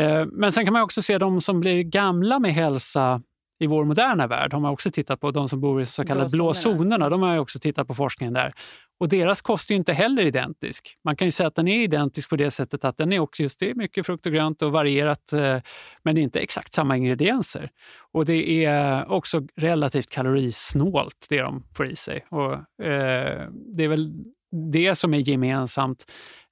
[0.00, 3.22] Eh, men sen kan man också se de som blir gamla med hälsa
[3.60, 5.30] i vår moderna värld har man också tittat på.
[5.30, 8.52] De som bor i så kallade blå zonerna, de har också tittat på forskningen där.
[9.00, 10.96] Och deras kost är inte heller identisk.
[11.04, 13.42] Man kan ju säga att den är identisk på det sättet att den är också
[13.42, 15.58] just det, mycket frukt och grönt och varierat, eh,
[16.02, 17.70] men inte exakt samma ingredienser.
[18.12, 22.26] Och det är också relativt kalorisnålt det de får i sig.
[22.30, 22.52] Och,
[22.84, 24.24] eh, det är väl
[24.72, 26.04] det som är gemensamt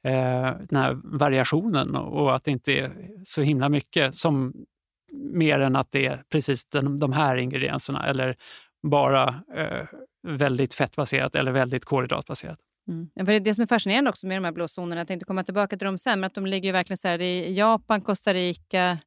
[0.04, 2.92] eh, den här variationen och att det inte är
[3.24, 4.52] så himla mycket som
[5.12, 8.36] mer än att det är precis den, de här ingredienserna eller
[8.82, 9.86] bara eh,
[10.22, 12.58] väldigt fettbaserat eller väldigt kolhydratbaserat.
[12.88, 13.26] Mm.
[13.26, 15.76] För det det som är fascinerande också med de här blåzonerna, jag tänkte komma tillbaka
[15.76, 18.98] till dem sen, men att de ligger verkligen så här i Japan, Costa Rica,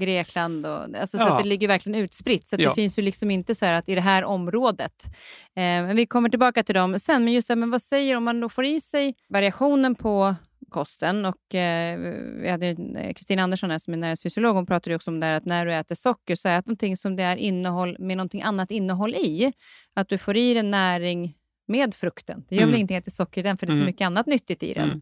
[0.00, 0.66] Grekland.
[0.66, 1.28] Och, alltså, ja.
[1.28, 2.48] Så det ligger verkligen utspritt.
[2.48, 2.68] Så ja.
[2.68, 5.04] det finns ju liksom inte så att i det här området.
[5.06, 7.24] Eh, men vi kommer tillbaka till dem sen.
[7.24, 10.34] Men just det, men vad säger om man då får i sig variationen på
[10.68, 11.24] kosten.
[11.24, 11.98] Och, eh,
[12.40, 14.54] vi hade eh, Kristina Andersson här, som är näringsfysiolog.
[14.54, 17.22] Hon pratade också om det att när du äter socker, så ät någonting som det
[17.22, 19.52] är innehåll med någonting annat innehåll i.
[19.94, 21.34] Att du får i dig näring
[21.66, 22.44] med frukten.
[22.48, 22.70] Det gör mm.
[22.70, 23.86] väl ingenting att det är socker i den, för det är så mm.
[23.86, 24.88] mycket annat nyttigt i den.
[24.88, 25.00] Mm.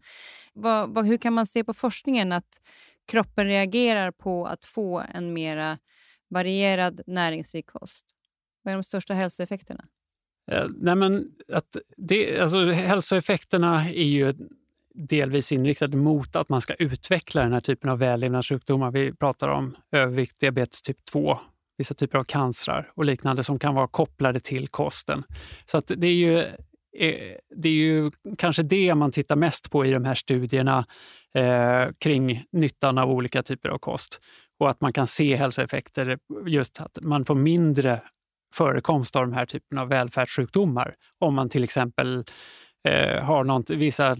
[0.53, 2.61] Vad, vad, hur kan man se på forskningen att
[3.07, 5.77] kroppen reagerar på att få en mera
[6.29, 8.05] varierad näringsrik kost?
[8.63, 9.85] Vad är de största hälsoeffekterna?
[10.51, 14.33] Eh, nej men att det, alltså, hälsoeffekterna är ju
[14.93, 18.91] delvis inriktade mot att man ska utveckla den här typen av vällevnadssjukdomar.
[18.91, 21.39] Vi pratar om övervikt, diabetes typ 2,
[21.77, 25.23] vissa typer av cancrar och liknande som kan vara kopplade till kosten.
[25.65, 26.37] Så att det är ju
[26.99, 30.85] eh, det är ju kanske det man tittar mest på i de här studierna
[31.33, 34.19] eh, kring nyttan av olika typer av kost.
[34.59, 38.01] Och att man kan se hälsoeffekter, just att man får mindre
[38.53, 42.25] förekomst av de här typerna av välfärdssjukdomar om man till exempel
[42.83, 44.17] eh, har något, vissa,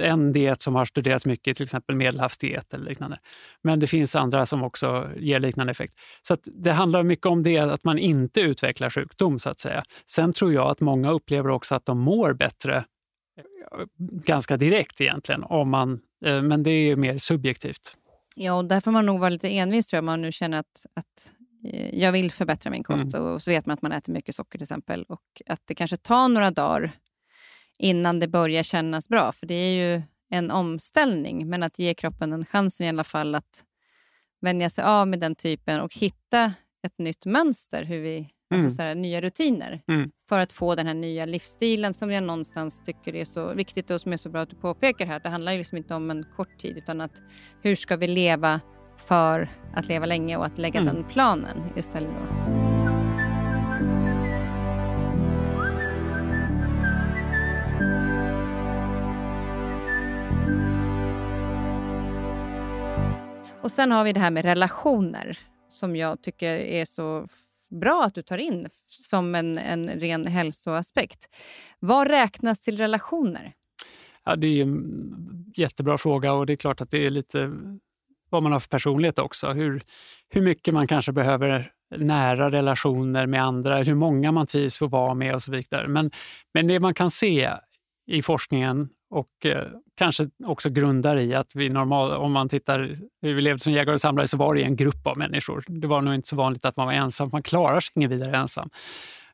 [0.00, 3.18] en diet som har studerats mycket, till exempel medelhavsdiet eller liknande.
[3.62, 5.94] Men det finns andra som också ger liknande effekt.
[6.22, 9.84] Så det handlar mycket om det, att man inte utvecklar sjukdom så att säga.
[10.06, 13.86] Sen tror jag att många upplever också att de mår bättre eh,
[14.24, 17.96] ganska direkt egentligen, om man, eh, men det är mer subjektivt.
[18.36, 20.58] Ja, och där får man nog vara lite envis tror jag, om man nu känner
[20.58, 21.32] att, att
[21.72, 23.26] eh, jag vill förbättra min kost mm.
[23.26, 25.96] och så vet man att man äter mycket socker till exempel och att det kanske
[25.96, 26.92] tar några dagar
[27.82, 29.32] innan det börjar kännas bra.
[29.32, 33.34] För det är ju en omställning, men att ge kroppen en chans i alla fall
[33.34, 33.64] att
[34.40, 36.52] vänja sig av med den typen och hitta
[36.86, 38.64] ett nytt mönster, hur vi, alltså mm.
[38.64, 40.10] alltså så här, nya rutiner, mm.
[40.28, 44.00] för att få den här nya livsstilen som jag någonstans tycker är så viktigt och
[44.00, 45.20] som är så bra att du påpekar här.
[45.20, 47.22] Det handlar ju liksom inte om en kort tid, utan att
[47.62, 48.60] hur ska vi leva
[48.96, 50.94] för att leva länge och att lägga mm.
[50.94, 52.10] den planen istället.
[52.46, 52.51] Då.
[63.62, 65.38] Och Sen har vi det här med relationer
[65.68, 67.28] som jag tycker är så
[67.80, 71.28] bra att du tar in som en, en ren hälsoaspekt.
[71.78, 73.52] Vad räknas till relationer?
[74.24, 77.52] Ja, det är en jättebra fråga och det är klart att det är lite
[78.30, 79.52] vad man har för personlighet också.
[79.52, 79.82] Hur,
[80.28, 85.14] hur mycket man kanske behöver nära relationer med andra, hur många man trivs att vara
[85.14, 85.88] med och så vidare.
[85.88, 86.10] Men,
[86.54, 87.50] men det man kan se
[88.06, 93.34] i forskningen och eh, kanske också grundar i att vi normalt, om man tittar hur
[93.34, 95.64] vi levde som jägare och samlare så var det en grupp av människor.
[95.66, 98.36] Det var nog inte så vanligt att man var ensam, man klarar sig ingen vidare
[98.36, 98.70] ensam.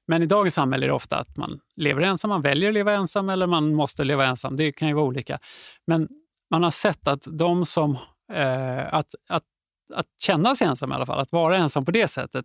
[0.06, 2.92] Men i dagens samhälle är det ofta att man lever ensam, man väljer att leva
[2.92, 4.56] ensam eller man måste leva ensam.
[4.56, 5.38] Det kan ju vara olika.
[5.86, 6.08] Men
[6.50, 7.98] man har sett att de som...
[8.32, 9.42] Eh, att, att,
[9.94, 12.44] att känna sig ensam i alla fall, att vara ensam på det sättet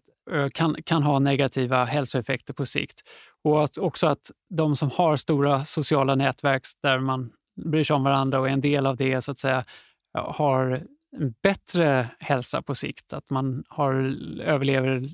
[0.54, 3.02] kan, kan ha negativa hälsoeffekter på sikt.
[3.44, 7.32] Och att också att de som har stora sociala nätverk där man
[7.66, 9.66] bryr sig om varandra och är en del av det, så att säga,
[10.14, 10.82] har
[11.18, 13.14] en bättre hälsa på sikt.
[13.14, 15.10] Att man har, överlever,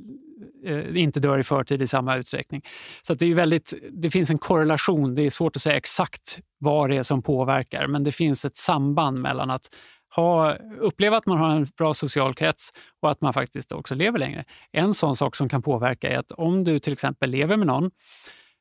[0.66, 2.62] eh, inte dör i förtid i samma utsträckning.
[3.02, 5.16] Så det, är väldigt, det finns en korrelation.
[5.16, 8.58] Det är svårt att säga exakt vad det är som påverkar, men det finns ett
[8.58, 9.70] samband mellan att
[10.16, 14.20] ha, uppleva att man har en bra social krets och att man faktiskt också lever
[14.20, 14.46] längre.
[14.72, 17.92] En sån sak som kan påverka är att om du till exempel lever med någon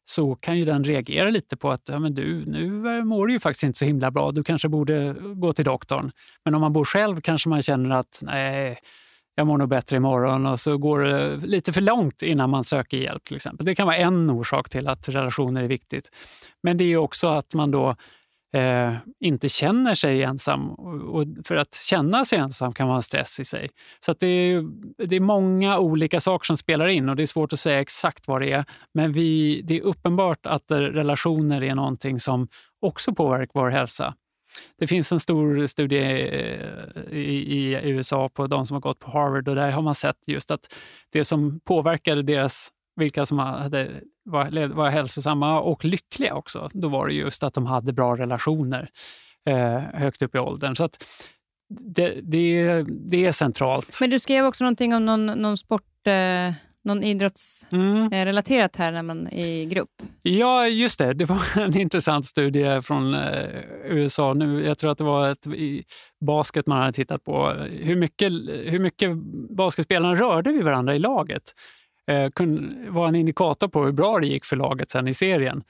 [0.04, 2.70] så kan ju den reagera lite på att ja, men du, nu
[3.04, 6.10] mår du ju faktiskt inte så himla bra, du kanske borde gå till doktorn.
[6.44, 8.78] Men om man bor själv kanske man känner att nej,
[9.34, 12.96] jag mår nog bättre imorgon och så går det lite för långt innan man söker
[12.96, 13.66] hjälp till exempel.
[13.66, 16.10] Det kan vara en orsak till att relationer är viktigt.
[16.62, 17.96] Men det är också att man då
[18.52, 20.70] eh, inte känner sig ensam.
[20.70, 23.70] Och, för att känna sig ensam kan vara en stress i sig.
[24.00, 24.64] Så det, är,
[25.06, 28.28] det är många olika saker som spelar in och det är svårt att säga exakt
[28.28, 28.64] vad det är.
[28.94, 32.48] Men vi, det är uppenbart att relationer är någonting som
[32.80, 34.14] också påverkar vår hälsa.
[34.78, 39.48] Det finns en stor studie eh, i, USA på de som har gått på Harvard
[39.48, 40.74] och där har man sett just att
[41.12, 43.90] det som påverkade deras vilka som hade,
[44.24, 48.88] var, var hälsosamma och lyckliga också, då var det just att de hade bra relationer
[49.48, 50.76] eh, högt upp i åldern.
[50.76, 51.04] Så att
[51.68, 53.98] det, det, det är centralt.
[54.00, 56.06] Men du skrev också någonting om någon, någon sport...
[56.06, 56.52] Eh
[56.88, 58.84] någon idrottsrelaterat mm.
[58.84, 59.90] här när man i grupp?
[60.22, 61.12] Ja, just det.
[61.12, 63.48] Det var en intressant studie från eh,
[63.84, 64.34] USA.
[64.34, 65.84] Nu, jag tror att det var ett, i
[66.26, 67.48] basket man hade tittat på.
[67.70, 69.10] Hur mycket, hur mycket
[69.56, 71.42] basketspelarna rörde vid varandra i laget
[72.08, 72.30] eh,
[72.88, 75.62] vara en indikator på hur bra det gick för laget sen i serien.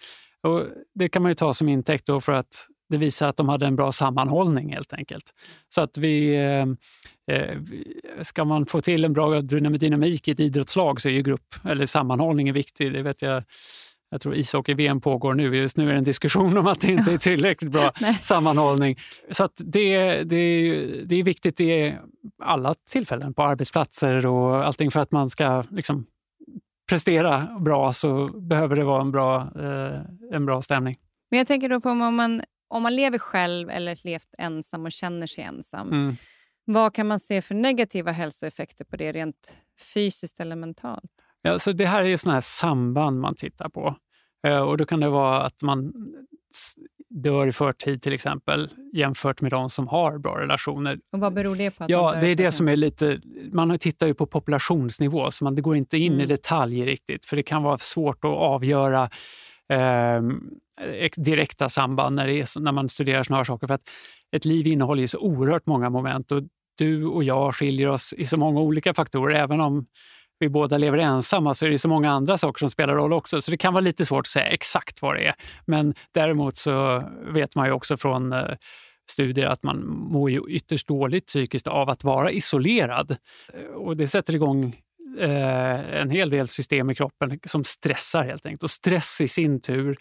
[0.43, 0.63] Och
[0.95, 3.67] det kan man ju ta som intäkt då för att det visar att de hade
[3.67, 5.25] en bra sammanhållning helt enkelt.
[5.75, 6.67] Så att vi, eh,
[7.37, 7.59] eh
[8.23, 11.87] ska man få till en bra dynamik i ett idrottslag så är ju grupp eller
[11.87, 12.93] sammanhållning viktig.
[12.93, 13.43] Det vet jag
[14.11, 15.57] jag tror ishockey-VM pågår nu.
[15.57, 17.91] Just nu är det en diskussion om att det inte är tillräckligt bra
[18.23, 18.97] sammanhållning.
[19.31, 20.71] Så att det, det,
[21.05, 21.97] det är viktigt i
[22.43, 26.07] alla tillfällen, på arbetsplatser och allting för att man ska liksom
[26.89, 30.01] prestera bra så behöver det vara en bra, eh,
[30.33, 30.97] en bra stämning.
[31.31, 34.93] Men jag tänker då på om man, om man lever själv eller levt ensam och
[34.93, 35.89] känner sig ensam.
[35.89, 36.17] Mm.
[36.65, 39.59] Vad kan man se för negativa hälsoeffekter på det rent
[39.95, 41.11] fysiskt eller mentalt?
[41.43, 43.97] Ja, så det här är såna här samband man tittar på.
[44.47, 45.93] Eh, och Då kan det vara att man
[47.11, 50.99] dör i förtid till exempel jämfört med de som har bra relationer.
[51.13, 51.85] Och Vad beror det på?
[51.89, 53.21] Ja, det är det som är lite...
[53.53, 56.25] Man tittar ju på populationsnivå, så man, det går inte in mm.
[56.25, 59.11] i detalj riktigt, för det kan vara svårt att avgöra
[59.69, 60.23] eh,
[61.17, 63.67] direkta samband när, är, när man studerar såna här saker.
[63.67, 63.89] För att
[64.37, 66.43] ett liv innehåller ju så oerhört många moment och
[66.79, 69.87] du och jag skiljer oss i så många olika faktorer, även om
[70.39, 73.41] vi båda lever ensamma så är det så många andra saker som spelar roll också.
[73.41, 75.35] Så det kan vara lite svårt att säga exakt vad det är.
[75.67, 78.45] Men däremot så vet man ju också från eh,
[79.11, 83.17] studier att man mår ju ytterst dåligt psykiskt av att vara isolerad.
[83.55, 84.77] Eh, och det sätter igång
[85.19, 88.63] eh, en hel del system i kroppen som stressar helt enkelt.
[88.63, 89.99] Och stress i sin tur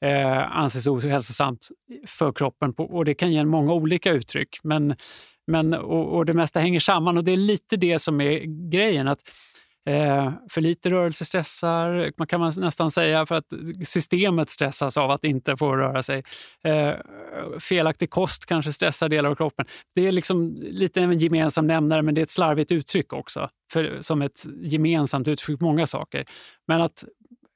[0.00, 1.68] eh, anses ohälsosamt
[2.06, 4.58] för kroppen på, och det kan ge många olika uttryck.
[4.62, 4.96] Men,
[5.46, 9.08] men, och, och det mesta hänger samman och det är lite det som är grejen.
[9.08, 9.20] att
[9.86, 13.52] Eh, för lite rörelse stressar, man kan man nästan säga, för att
[13.84, 16.24] systemet stressas av att inte få röra sig.
[16.64, 16.94] Eh,
[17.60, 19.66] felaktig kost kanske stressar delar av kroppen.
[19.94, 23.98] Det är liksom lite en gemensam nämnare, men det är ett slarvigt uttryck också, för,
[24.00, 26.24] som ett gemensamt uttryck för många saker.
[26.66, 27.04] Men att,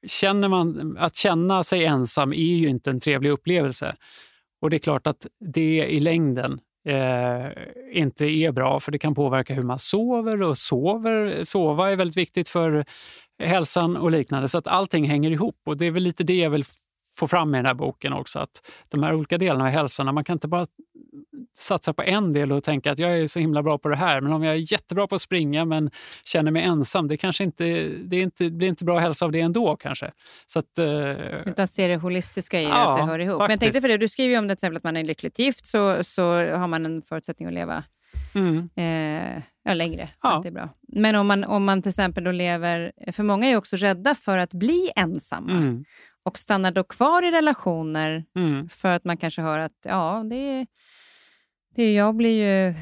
[0.06, 3.96] känner man, att känna sig ensam är ju inte en trevlig upplevelse.
[4.60, 7.46] Och det är klart att det i längden eh,
[7.92, 11.44] inte är bra, för det kan påverka hur man sover och sover.
[11.44, 12.84] Sova är väldigt viktigt för
[13.42, 15.56] hälsan och liknande, så att allting hänger ihop.
[15.66, 16.64] Och det är väl lite det jag vill
[17.16, 20.24] få fram i den här boken också, att de här olika delarna av hälsan, man
[20.24, 20.66] kan inte bara
[21.56, 24.20] satsa på en del och tänka att jag är så himla bra på det här,
[24.20, 25.90] men om jag är jättebra på att springa men
[26.24, 29.40] känner mig ensam, det kanske inte, det är inte, blir inte bra hälsa av det
[29.40, 30.10] ändå kanske.
[30.46, 30.86] Så att, uh,
[31.46, 33.38] Utan se det holistiska i det, ja, att det hör ihop.
[33.38, 33.48] Faktiskt.
[33.48, 35.04] Men jag tänkte för det, du skriver ju om det till exempel att man är
[35.04, 37.84] lyckligt gift så, så har man en förutsättning att leva
[38.34, 38.70] Mm.
[38.76, 40.08] Eh, ja, längre.
[40.22, 40.40] Ja.
[40.42, 40.68] Det är bra.
[40.88, 42.92] Men om man, om man till exempel då lever...
[43.12, 45.52] För många är också rädda för att bli ensamma.
[45.52, 45.84] Mm
[46.22, 48.68] och stannar då kvar i relationer mm.
[48.68, 50.66] för att man kanske hör att ja, det är,
[51.74, 52.74] det är, jag blir ju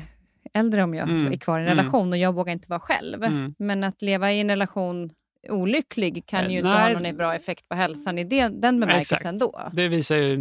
[0.55, 1.33] äldre om jag mm.
[1.33, 1.79] är kvar i en mm.
[1.79, 3.23] relation och jag vågar inte vara själv.
[3.23, 3.55] Mm.
[3.59, 5.11] Men att leva i en relation
[5.49, 9.53] olycklig kan ju inte ha någon bra effekt på hälsan i det, den bemärkelsen Exakt.
[9.53, 9.71] då.
[9.73, 10.37] Det visar ju,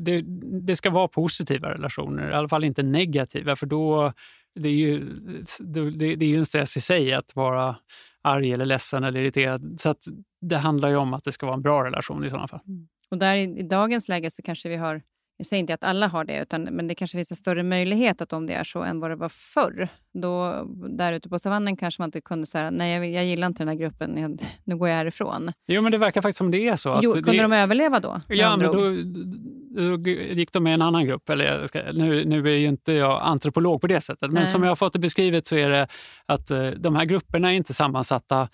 [0.00, 0.24] det,
[0.60, 4.12] det ska vara positiva relationer, i alla fall inte negativa, för då
[4.54, 5.04] det är ju,
[5.60, 7.76] det, det är ju en stress i sig att vara
[8.22, 9.80] arg eller ledsen eller irriterad.
[9.80, 10.02] Så att
[10.40, 12.60] det handlar ju om att det ska vara en bra relation i sådana fall.
[12.66, 12.88] Mm.
[13.10, 15.02] Och där i, i, dagens läge så kanske vi har,
[15.38, 18.20] jag säger inte att alla har det, utan, men det kanske finns en större möjlighet
[18.20, 19.88] att om det är så än vad det var förr.
[20.12, 23.60] Då, där ute på savannen kanske man inte kunde säga, nej jag, jag gillar inte
[23.60, 25.52] den här gruppen, jag, nu går jag härifrån.
[25.66, 27.00] Jo, men det verkar faktiskt som det är så.
[27.02, 28.20] Jo, kunde det, de överleva då?
[28.28, 28.72] Ja, men då,
[29.96, 31.30] då, gick de med en annan grupp.
[31.30, 34.46] Eller ska, nu, nu är ju inte jag antropolog på det sättet, men nej.
[34.46, 35.88] som jag har fått det beskrivet så är det
[36.26, 38.48] att uh, de här grupperna är inte sammansatta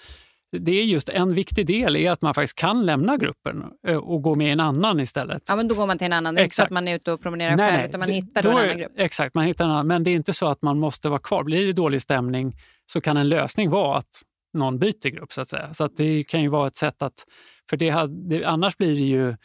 [0.61, 4.23] det är just en viktig del är att man faktiskt kan lämna gruppen eh, och
[4.23, 5.43] gå med i en annan istället.
[5.49, 6.35] Ja, men då går man till en annan.
[6.35, 8.43] Det är inte så att man är ute och promenerar nej, själv, utan man hittar
[8.43, 8.93] då, då en annan grupp.
[8.97, 9.87] Exakt, man hittar en annan.
[9.87, 11.45] Men det är inte så att man måste vara kvar.
[11.45, 15.49] Blir det dålig stämning så kan en lösning vara att någon byter grupp, så att
[15.49, 15.75] säga.
[15.75, 17.27] Så att det kan ju vara ett sätt att...
[17.71, 19.37] För det, det annars blir det ju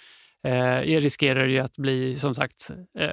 [0.44, 3.10] eh, riskerar ju att bli som sagt eh,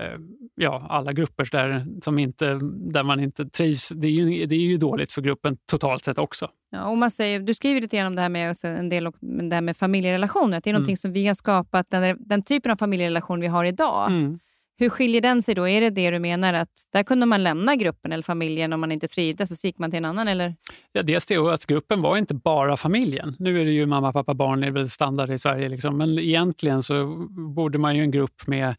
[0.55, 3.89] ja, alla grupper där, som inte, där man inte trivs.
[3.89, 6.51] Det är, ju, det är ju dåligt för gruppen totalt sett också.
[6.71, 9.55] Ja, och man säger, du skriver lite grann om det här med, en del, det
[9.55, 10.61] här med familjerelationer.
[10.61, 10.81] Det är mm.
[10.81, 14.11] någonting som vi har skapat, den, den typen av familjerelation vi har idag.
[14.11, 14.39] Mm.
[14.79, 15.69] Hur skiljer den sig då?
[15.69, 18.93] Är det det du menar att där kunde man lämna gruppen eller familjen om man
[18.93, 20.29] inte trivdes och så gick man till en annan?
[20.29, 20.55] Eller?
[20.93, 23.37] Ja, dels det att gruppen var inte bara familjen.
[23.39, 25.69] Nu är det ju mamma, pappa, barn, det är väl standard i Sverige.
[25.69, 25.97] Liksom.
[25.97, 28.75] Men egentligen så borde man ju en grupp med...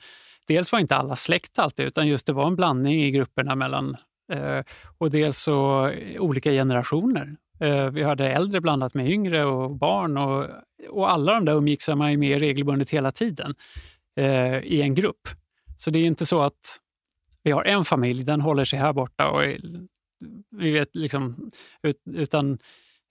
[0.47, 3.97] Dels var inte alla släkt alltid, utan just det var en blandning i grupperna mellan
[4.33, 4.63] eh,
[4.97, 7.35] och dels så eh, olika generationer.
[7.59, 10.45] Eh, vi hade äldre blandat med yngre och barn och,
[10.89, 13.55] och alla de där umgicks man ju med regelbundet hela tiden
[14.19, 15.27] eh, i en grupp.
[15.77, 16.79] Så det är inte så att
[17.43, 19.41] vi har en familj, den håller sig här borta och
[20.51, 21.51] vi vet liksom,
[22.13, 22.51] utan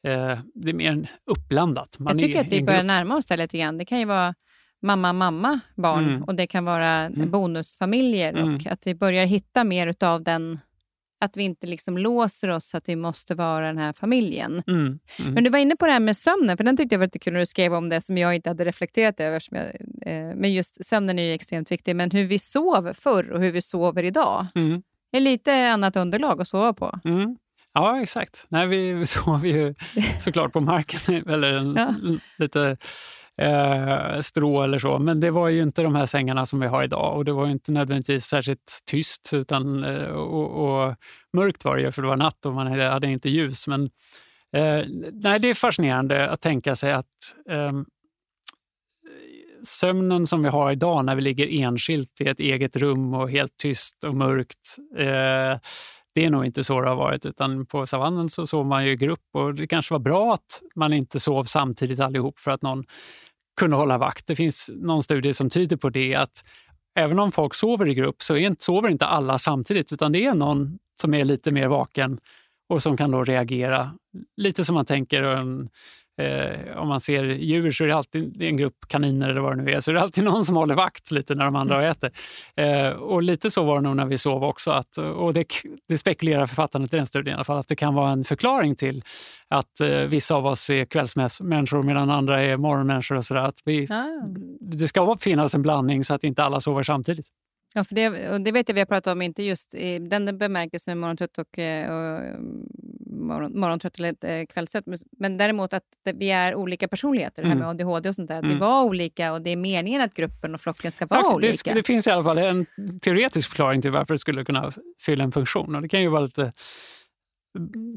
[0.03, 1.99] eh, det är mer uppblandat.
[1.99, 3.79] Man jag tycker att vi börjar närma oss det lite grann.
[3.79, 4.35] Det kan ju vara
[4.83, 6.25] mamma, mamma, barn mm.
[6.25, 7.31] och det kan vara mm.
[7.31, 8.55] bonusfamiljer mm.
[8.55, 10.61] och att vi börjar hitta mer av den
[11.21, 14.63] att vi inte liksom låser oss att vi måste vara den här familjen.
[14.67, 15.35] Mm, mm.
[15.35, 17.19] Men du var inne på det här med sömnen, för den tyckte jag var lite
[17.19, 19.41] kul när du skrev om det som jag inte hade reflekterat över.
[19.41, 19.67] Som jag,
[20.13, 23.53] eh, men just sömnen är ju extremt viktig, men hur vi sov förr och hur
[23.53, 24.47] vi sover idag.
[24.55, 24.83] Mm.
[25.13, 27.01] är lite annat underlag att sova på.
[27.05, 27.37] Mm.
[27.73, 28.47] Ja, exakt.
[28.49, 29.75] Nej, vi sov ju
[30.21, 31.95] såklart på marken, eller en, ja.
[32.39, 32.77] lite
[33.39, 34.99] eh, strå eller så.
[34.99, 37.47] Men det var ju inte de här sängarna som vi har idag och det var
[37.47, 40.95] inte nödvändigtvis särskilt tyst utan, eh, och, och,
[41.33, 43.67] mörkt var det ju för det var natt och man hade inte ljus.
[43.67, 43.83] Men
[44.53, 47.07] eh, nej, det är fascinerande att tänka sig att
[47.51, 47.73] eh,
[49.63, 53.57] sömnen som vi har idag när vi ligger enskilt i ett eget rum och helt
[53.57, 55.59] tyst och mörkt eh,
[56.17, 58.91] det är nog inte så det har varit, utan på savannen så sov man ju
[58.91, 62.63] i grupp och det kanske var bra att man inte sov samtidigt allihop för att
[62.63, 62.85] någon
[63.61, 64.27] kunde hålla vakt.
[64.27, 66.45] Det finns någon studie som tyder på det, att
[66.99, 70.79] även om folk sover i grupp så sover inte alla samtidigt, utan det är någon
[71.01, 72.19] som är lite mer vaken
[72.69, 73.93] och som kan då reagera.
[74.37, 75.69] Lite som man tänker en,
[76.19, 79.63] Eh, om man ser djur så är det alltid en grupp kaniner eller vad det
[79.63, 81.91] nu är, så är det alltid någon som håller vakt lite när de andra mm.
[81.91, 82.11] äter.
[82.57, 84.71] Eh, och lite så var det nog när vi sov också.
[84.71, 85.47] Att, och det,
[85.89, 88.77] det spekulerar författarna i den studien i alla fall, att det kan vara en förklaring
[88.77, 89.05] till
[89.49, 93.17] att eh, vissa av oss är kvällsmänniskor medan andra är morgonmänniskor.
[93.17, 93.41] Och så där.
[93.41, 94.05] Att vi, ah.
[94.61, 97.27] Det ska finnas en blandning så att inte alla sover samtidigt.
[97.77, 100.39] Ja, för det, och det vet jag vi har pratat om, inte just i den
[100.39, 102.43] bemärkelsen med morgontrött och, och
[103.27, 104.85] morgon, morgontrött eller eh, kvällstrött.
[105.19, 105.83] Men däremot att
[106.15, 107.71] vi är olika personligheter, det här med mm.
[107.71, 108.37] ADHD och sånt där.
[108.37, 108.55] Att mm.
[108.55, 111.71] vi var olika och det är meningen att gruppen och flocken ska vara ja, olika.
[111.71, 112.67] Det, det finns i alla fall en
[113.03, 115.75] teoretisk förklaring till varför det skulle kunna fylla en funktion.
[115.75, 116.53] Och det kan ju vara lite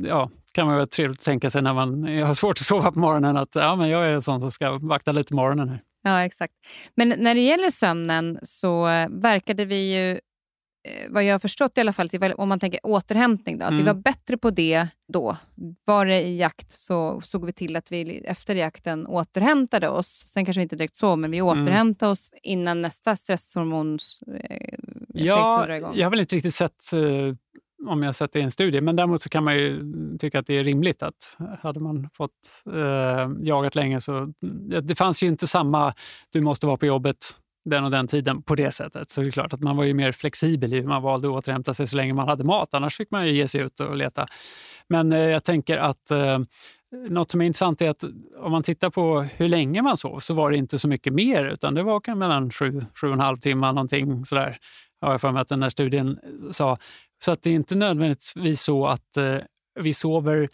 [0.02, 3.00] ja, kan man vara trevligt att tänka sig när man har svårt att sova på
[3.00, 5.70] morgonen att ja, men jag är en sån som ska vakta lite morgonen.
[5.70, 5.84] Här.
[6.04, 6.54] Ja, exakt.
[6.96, 11.82] Men när det gäller sömnen så verkade vi ju, eh, vad jag har förstått i
[11.82, 13.84] alla fall, om man tänker återhämtning, då, att mm.
[13.84, 15.38] vi var bättre på det då.
[15.86, 20.24] Var det i jakt så såg vi till att vi efter jakten återhämtade oss.
[20.26, 21.48] Sen kanske vi inte direkt så, men vi mm.
[21.48, 22.12] återhämtade mm.
[22.12, 24.78] oss innan nästa stresshormons eh,
[25.08, 25.92] ja, igång.
[25.96, 27.00] Jag har väl inte riktigt sett eh,
[27.88, 28.82] om jag sätter i en studie.
[28.82, 29.84] Men däremot så kan man ju
[30.18, 32.32] tycka att det är rimligt att hade man fått
[32.74, 34.34] eh, jagat länge så...
[34.82, 35.94] Det fanns ju inte samma,
[36.30, 37.18] du måste vara på jobbet
[37.66, 39.10] den och den tiden på det sättet.
[39.10, 41.34] Så det är klart att man var ju mer flexibel i hur man valde att
[41.34, 42.74] återhämta sig så länge man hade mat.
[42.74, 44.28] Annars fick man ju ge sig ut och leta.
[44.88, 46.40] Men eh, jag tänker att eh,
[47.10, 48.04] något som är intressant är att
[48.38, 51.46] om man tittar på hur länge man sov så var det inte så mycket mer
[51.46, 54.58] utan det var mellan sju, sju och en halv timme någonting sådär.
[55.02, 56.20] Har jag för mig att den här studien
[56.52, 56.78] sa.
[57.20, 59.38] Så att det är inte nödvändigtvis så att eh,
[59.80, 60.50] vi sover...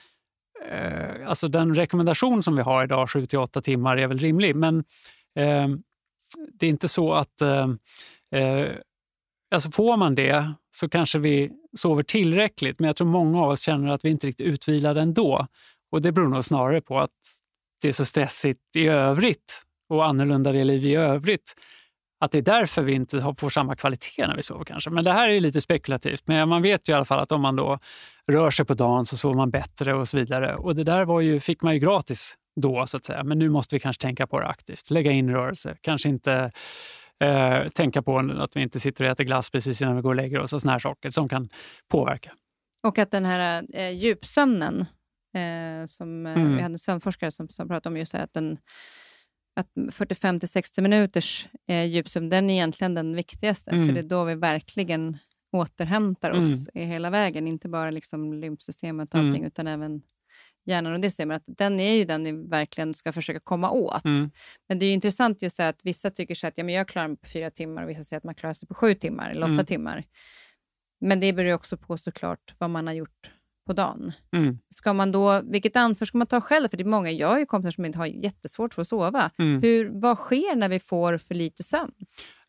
[0.71, 4.55] Eh, alltså den rekommendation som vi har idag, 7 till 8 timmar, är väl rimlig.
[4.55, 4.77] Men
[5.35, 5.67] eh,
[6.53, 7.41] det är inte så att...
[7.41, 7.69] Eh,
[8.41, 8.75] eh,
[9.55, 13.61] alltså får man det så kanske vi sover tillräckligt, men jag tror många av oss
[13.61, 15.47] känner att vi inte är riktigt utvilade ändå.
[15.91, 17.11] Och det beror nog snarare på att
[17.81, 21.55] det är så stressigt i övrigt och annorlunda det liv i övrigt
[22.19, 24.89] att det är därför vi inte får samma kvalitet när vi sover kanske.
[24.89, 26.27] Men det här är lite spekulativt.
[26.27, 27.79] Men man vet ju i alla fall att om man då
[28.31, 30.55] rör sig på dagen så sover man bättre och så vidare.
[30.55, 33.23] Och det där var ju, fick man ju gratis då så att säga.
[33.23, 34.89] Men nu måste vi kanske tänka på det aktivt.
[34.89, 35.77] Lägga in rörelse.
[35.81, 36.51] Kanske inte
[37.23, 40.15] eh, tänka på att vi inte sitter och äter glass precis innan vi går och
[40.15, 41.49] lägger oss och såna här saker som kan
[41.91, 42.31] påverka.
[42.87, 44.85] Och att den här eh, djupsömnen,
[45.33, 46.55] eh, som eh, mm.
[46.55, 48.57] vi hade en sömnforskare som, som pratade om just här, att den
[49.55, 53.87] att 45 till 60 minuters eh, djupsömn, den är egentligen den viktigaste, mm.
[53.87, 55.17] för det är då vi verkligen
[55.51, 56.89] återhämtar oss mm.
[56.89, 57.47] hela vägen.
[57.47, 59.47] Inte bara liksom lymfsystemet och allting, mm.
[59.47, 60.01] utan även
[60.65, 61.35] hjärnan och det systemet.
[61.35, 64.05] Att den är ju den vi verkligen ska försöka komma åt.
[64.05, 64.31] Mm.
[64.69, 67.17] Men det är intressant just att vissa tycker så att ja, men jag klarar mig
[67.17, 69.53] på fyra timmar och vissa säger att man klarar sig på sju timmar eller åtta
[69.53, 69.65] mm.
[69.65, 70.03] timmar.
[71.01, 73.31] Men det beror också på såklart vad man har gjort
[73.65, 74.11] på dagen.
[74.35, 74.57] Mm.
[74.75, 76.69] Ska man då, vilket ansvar ska man ta själv?
[76.69, 79.31] För det är många, jag har ju kompisar som inte har jättesvårt för att sova.
[79.37, 79.61] Mm.
[79.61, 81.91] Hur, vad sker när vi får för lite sömn?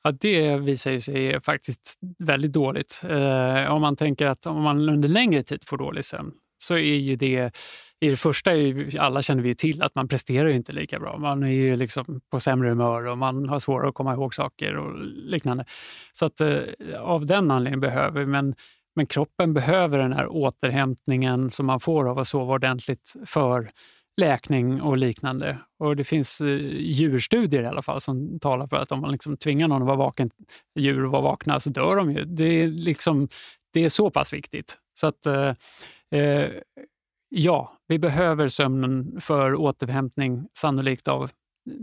[0.03, 3.03] Ja, det visar sig faktiskt väldigt dåligt.
[3.09, 6.97] Eh, om man tänker att om man under längre tid får dålig sömn så är
[6.97, 7.57] ju det
[8.01, 8.51] i det första,
[8.99, 11.19] alla känner vi till att man presterar inte lika bra.
[11.19, 14.77] Man är ju liksom på sämre humör och man har svårare att komma ihåg saker
[14.77, 15.65] och liknande.
[16.13, 16.61] Så att eh,
[17.01, 18.55] av den anledningen behöver vi, men
[18.97, 23.71] men kroppen behöver den här återhämtningen som man får av att sova ordentligt för
[24.21, 25.59] läkning och liknande.
[25.79, 29.37] Och Det finns eh, djurstudier i alla fall som talar för att om man liksom
[29.37, 30.31] tvingar någon att vara vaken,
[30.79, 32.25] djur att vara vakna så dör de ju.
[32.25, 33.29] Det är, liksom,
[33.73, 34.79] det är så pass viktigt.
[35.01, 35.55] Så att eh,
[36.11, 36.51] eh
[37.29, 41.31] ja, vi behöver sömnen för återhämtning, sannolikt av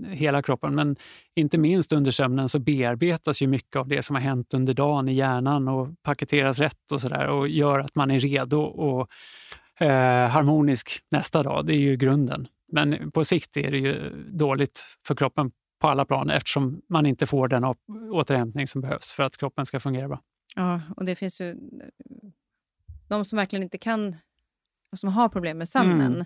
[0.08, 0.76] hela kroppen.
[0.76, 0.96] Men
[1.36, 5.10] inte minst under sömnen så bearbetas ju mycket av det som har hänt under dagen
[5.10, 9.10] i hjärnan och paketeras rätt och sådär och gör att man är redo och
[9.80, 11.66] eh, harmonisk nästa dag.
[11.66, 12.48] Det är ju grunden.
[12.72, 17.28] Men på sikt är det ju dåligt för kroppen på alla plan eftersom man inte
[17.28, 17.64] får den
[18.12, 20.22] återhämtning som behövs för att kroppen ska fungera bra.
[20.56, 21.56] Ja, och det finns ju
[23.08, 24.16] de som verkligen inte kan,
[24.96, 26.14] som har problem med sömnen.
[26.14, 26.26] Mm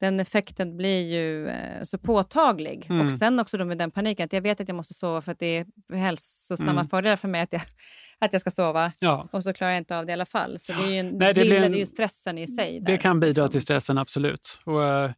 [0.00, 2.86] den effekten blir ju eh, så påtaglig.
[2.90, 3.06] Mm.
[3.06, 5.32] Och sen också då med den paniken, att jag vet att jag måste sova för
[5.32, 6.88] att det är hälsosamma mm.
[6.88, 7.62] fördelar för mig att jag,
[8.18, 8.92] att jag ska sova.
[9.00, 9.28] Ja.
[9.32, 10.58] Och så klarar jag inte av det i alla fall.
[10.58, 12.80] Så det är ju, en, Nej, det blir en, det är ju stressen i sig.
[12.80, 13.50] Där, det kan bidra liksom.
[13.50, 14.60] till stressen, absolut.
[14.64, 15.10] Och, uh,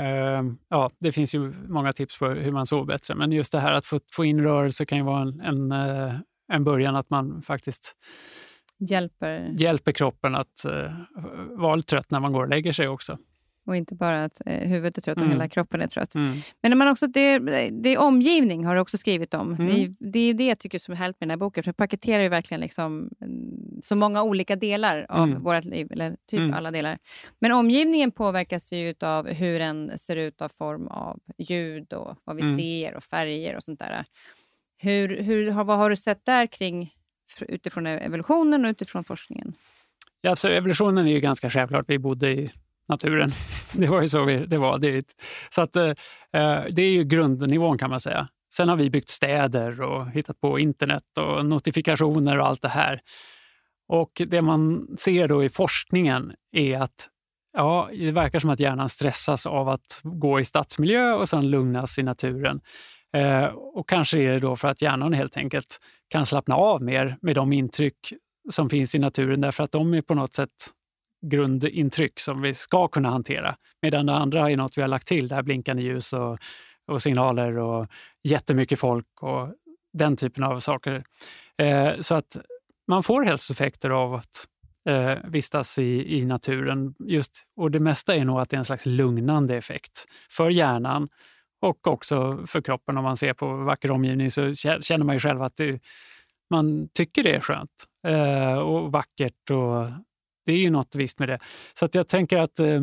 [0.00, 3.14] uh, ja, det finns ju många tips på hur man sover bättre.
[3.14, 6.14] Men just det här att få, få in rörelse kan ju vara en, en, uh,
[6.52, 7.94] en början, att man faktiskt
[8.78, 10.64] hjälper, hjälper kroppen att
[11.50, 13.18] vara lite trött när man går och lägger sig också.
[13.68, 15.30] Och inte bara att eh, huvudet är trött, mm.
[15.30, 16.14] hela kroppen är trött.
[16.14, 16.36] Mm.
[16.62, 17.38] Men när man också, det,
[17.70, 19.54] det är omgivning, har du också skrivit om.
[19.54, 19.66] Mm.
[19.66, 21.64] Det, är, det är det jag tycker som är härligt med den här boken.
[21.64, 25.42] För det paketerar ju verkligen liksom, mm, så många olika delar av mm.
[25.42, 25.88] vårt liv.
[25.90, 26.54] Eller typ mm.
[26.54, 26.98] alla delar.
[27.38, 32.36] Men omgivningen påverkas ju av hur den ser ut av form av ljud och vad
[32.36, 32.58] vi mm.
[32.58, 34.04] ser och färger och sånt där.
[34.78, 36.92] Hur, hur, vad har du sett där kring
[37.40, 39.54] utifrån evolutionen och utifrån forskningen?
[40.20, 41.84] Ja, alltså, evolutionen är ju ganska självklart.
[41.88, 42.50] Vi bodde i
[42.88, 43.30] naturen.
[43.72, 44.78] Det var ju så vi, det var.
[44.78, 45.14] Det,
[45.50, 45.88] så att, eh,
[46.32, 48.28] eh, det är ju grundnivån kan man säga.
[48.54, 53.00] Sen har vi byggt städer och hittat på internet och notifikationer och allt det här.
[53.88, 57.08] Och det man ser då i forskningen är att
[57.52, 61.98] ja, det verkar som att hjärnan stressas av att gå i stadsmiljö och sen lugnas
[61.98, 62.60] i naturen.
[63.12, 67.16] Eh, och kanske är det då för att hjärnan helt enkelt kan slappna av mer
[67.20, 68.12] med de intryck
[68.50, 70.50] som finns i naturen därför att de är på något sätt
[71.26, 73.56] grundintryck som vi ska kunna hantera.
[73.82, 76.38] Medan det andra är något vi har lagt till, det här blinkande ljus och,
[76.86, 77.86] och signaler och
[78.22, 79.54] jättemycket folk och
[79.92, 81.04] den typen av saker.
[81.58, 82.36] Eh, så att
[82.86, 84.46] man får hälsoeffekter av att
[84.88, 86.94] eh, vistas i, i naturen.
[86.98, 91.08] Just, och det mesta är nog att det är en slags lugnande effekt för hjärnan
[91.60, 92.98] och också för kroppen.
[92.98, 95.80] Om man ser på vacker omgivning så känner man ju själv att det,
[96.50, 97.70] man tycker det är skönt
[98.06, 99.50] eh, och vackert.
[99.50, 99.84] och
[100.48, 101.38] det är ju något visst med det.
[101.74, 102.80] Så att jag tänker att eh,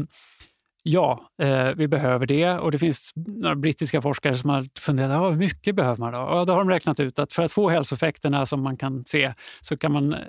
[0.83, 2.49] ja, eh, vi behöver det.
[2.49, 6.19] Och det finns några brittiska forskare som har funderat, hur mycket behöver man då?
[6.19, 9.33] Och då har de räknat ut att för att få hälsoeffekterna som man kan se
[9.61, 10.19] så kan man eh,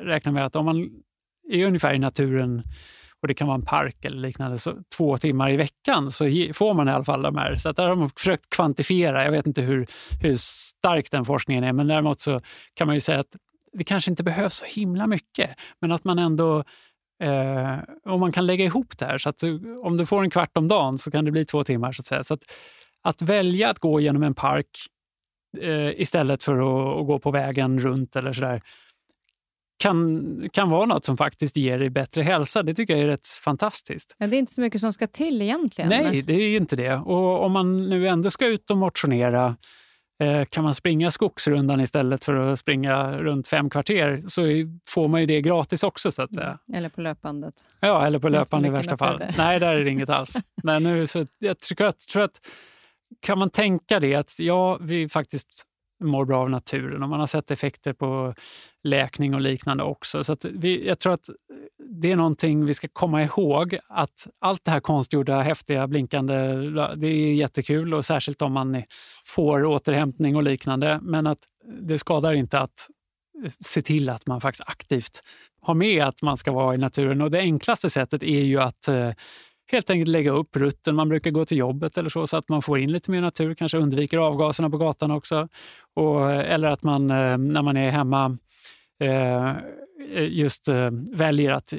[0.00, 0.90] räkna med att om man
[1.52, 2.62] är ungefär i naturen
[3.22, 6.24] och det kan vara en park eller liknande, så två timmar i veckan så
[6.54, 7.56] får man i alla fall de här.
[7.56, 9.24] Så att där har man försökt kvantifiera.
[9.24, 9.86] Jag vet inte hur,
[10.22, 12.40] hur stark den forskningen är, men däremot så
[12.74, 13.36] kan man ju säga att
[13.78, 16.64] det kanske inte behövs så himla mycket, men att man ändå
[17.22, 20.30] eh, om man kan lägga ihop det här, så att du, om du får en
[20.30, 21.92] kvart om dagen så kan det bli två timmar.
[21.92, 22.24] så att säga.
[22.24, 22.42] Så att,
[23.02, 24.70] att välja att gå genom en park
[25.60, 28.62] eh, istället för att, att, gå på vägen runt eller sådär,
[29.78, 32.62] kan, kan vara något som faktiskt ger dig bättre hälsa.
[32.62, 34.14] Det tycker jag är rätt fantastiskt.
[34.18, 35.88] Ja, det är inte så mycket som ska till egentligen.
[35.88, 36.94] Nej, det är inte det.
[36.94, 39.54] Och om man nu ändå ska ut och motionera, eh,
[40.50, 44.42] kan man springa skogsrundan istället för att springa runt fem kvarter så
[44.88, 46.10] får man ju det gratis också.
[46.10, 46.46] så att säga.
[46.68, 46.78] Mm.
[46.78, 47.54] Eller på löpbandet.
[47.80, 49.18] Ja, eller på löpbandet i värsta fall.
[49.18, 49.34] Där.
[49.38, 50.36] Nej, där är det inget alls.
[50.62, 52.40] Men nu, så jag tror att, tror att
[53.20, 55.65] kan man tänka det att ja, vi faktiskt
[56.00, 58.34] mår bra av naturen och man har sett effekter på
[58.82, 60.24] läkning och liknande också.
[60.24, 61.34] Så vi, jag tror att eh,
[61.78, 66.34] det är någonting vi ska komma ihåg att allt det här konstgjorda, häftiga, blinkande,
[66.96, 68.82] det är jättekul och särskilt om man
[69.24, 70.98] får återhämtning och liknande.
[71.02, 71.38] Men att
[71.80, 72.88] det skadar inte att
[73.44, 75.22] eh, se till att man faktiskt aktivt
[75.60, 77.20] har med att man ska vara i naturen.
[77.20, 79.10] Och det enklaste sättet är ju att eh,
[79.66, 82.62] helt enkelt lägga upp rutten man brukar gå till jobbet eller så, så att man
[82.62, 85.48] får in lite mer natur, kanske undviker avgaserna på gatan också.
[85.94, 88.38] Och, eller att man eh, när man är hemma
[89.00, 89.54] eh,
[90.28, 91.72] just eh, väljer att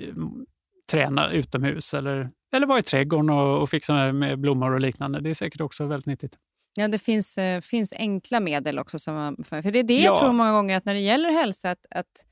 [0.91, 5.19] träna utomhus eller, eller vara i trädgården och, och fixa med blommor och liknande.
[5.19, 6.38] Det är säkert också väldigt nyttigt.
[6.79, 8.99] Ja, det finns, finns enkla medel också.
[8.99, 10.03] Som man, för det är det ja.
[10.03, 12.25] jag tror många gånger att när det gäller hälsa, att, att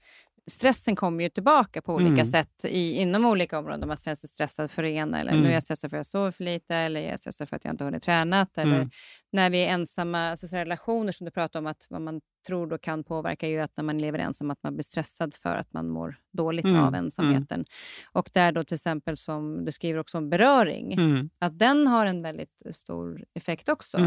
[0.52, 2.26] stressen kommer ju tillbaka på olika mm.
[2.26, 3.88] sätt i, inom olika områden.
[3.88, 5.44] Man är stressad för det ena, eller mm.
[5.44, 7.56] nu är jag stressad för att jag sover för lite, eller jag är stressad för
[7.56, 8.48] att jag inte har hunnit träna.
[8.56, 8.90] Eller mm.
[9.32, 12.78] när vi är ensamma, alltså relationer som du pratar om, att vad man tror då
[12.78, 15.90] kan påverka ju att när man lever ensam, att man blir stressad för att man
[15.90, 16.82] mår dåligt mm.
[16.82, 17.06] av mm.
[17.06, 17.66] ensamheten.
[18.12, 21.30] Och där då till exempel, som du skriver också om beröring, mm.
[21.40, 23.98] att den har en väldigt stor effekt också.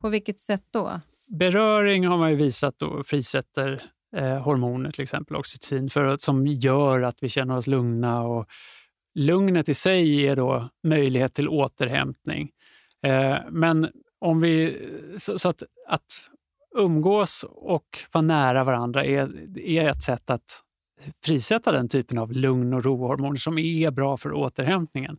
[0.00, 1.00] På vilket sätt då?
[1.28, 7.02] Beröring har man ju visat då frisätter eh, hormoner, till exempel oxytocin, för som gör
[7.02, 8.22] att vi känner oss lugna.
[8.22, 8.46] Och
[9.14, 12.50] lugnet i sig ger då möjlighet till återhämtning.
[13.02, 13.90] Eh, men
[14.20, 14.76] om vi,
[15.18, 16.30] så, så, att, att
[16.76, 20.62] umgås och vara nära varandra är, är ett sätt att
[21.24, 25.18] frisätta den typen av lugn och rohormoner som är bra för återhämtningen.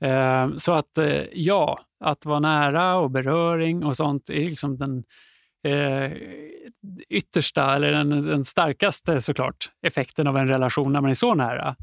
[0.00, 5.04] Eh, så att eh, ja, att vara nära och beröring och sånt är liksom den
[5.64, 6.12] eh,
[7.08, 11.76] yttersta, eller den, den starkaste såklart, effekten av en relation när man är så nära.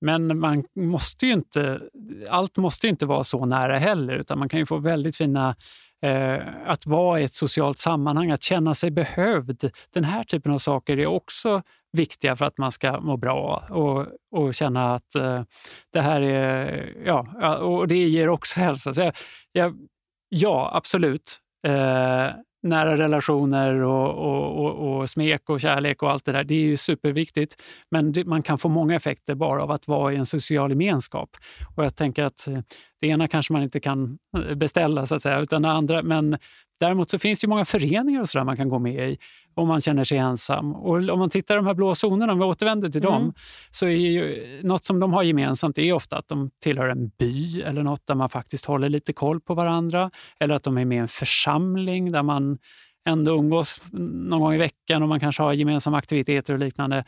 [0.00, 1.80] Men man måste inte,
[2.28, 5.56] allt måste ju inte vara så nära heller, utan man kan ju få väldigt fina
[6.02, 9.70] eh, att vara i ett socialt sammanhang, att känna sig behövd.
[9.92, 11.62] Den här typen av saker är också
[11.92, 15.42] viktiga för att man ska må bra och, och känna att eh,
[15.92, 16.92] det här är...
[17.04, 18.94] Ja, och det ger också hälsa.
[18.94, 19.14] Så jag,
[19.52, 19.88] jag,
[20.28, 21.40] ja, absolut.
[21.66, 22.28] Eh,
[22.64, 26.60] nära relationer och, och, och, och, smek och kärlek och allt det där, det är
[26.60, 27.62] ju superviktigt.
[27.90, 31.36] Men det, man kan få många effekter bara av att vara i en social gemenskap.
[31.76, 32.58] Och jag tänker att eh,
[33.00, 36.02] det ena kanske man inte kan eh, beställa, så att säga, utan det andra.
[36.02, 36.38] Men
[36.84, 39.18] däremot så finns det många föreningar och så man kan gå med i
[39.54, 40.74] om man känner sig ensam.
[40.74, 43.12] Och om man tittar på de här blå zonerna, om vi återvänder till mm.
[43.12, 43.34] dem,
[43.70, 47.62] så är ju något som de har gemensamt är ofta att de tillhör en by
[47.62, 50.10] eller något där man faktiskt håller lite koll på varandra.
[50.40, 52.58] Eller att de är med i en församling där man
[53.08, 57.04] ändå umgås någon gång i veckan och man kanske har gemensamma aktiviteter och liknande.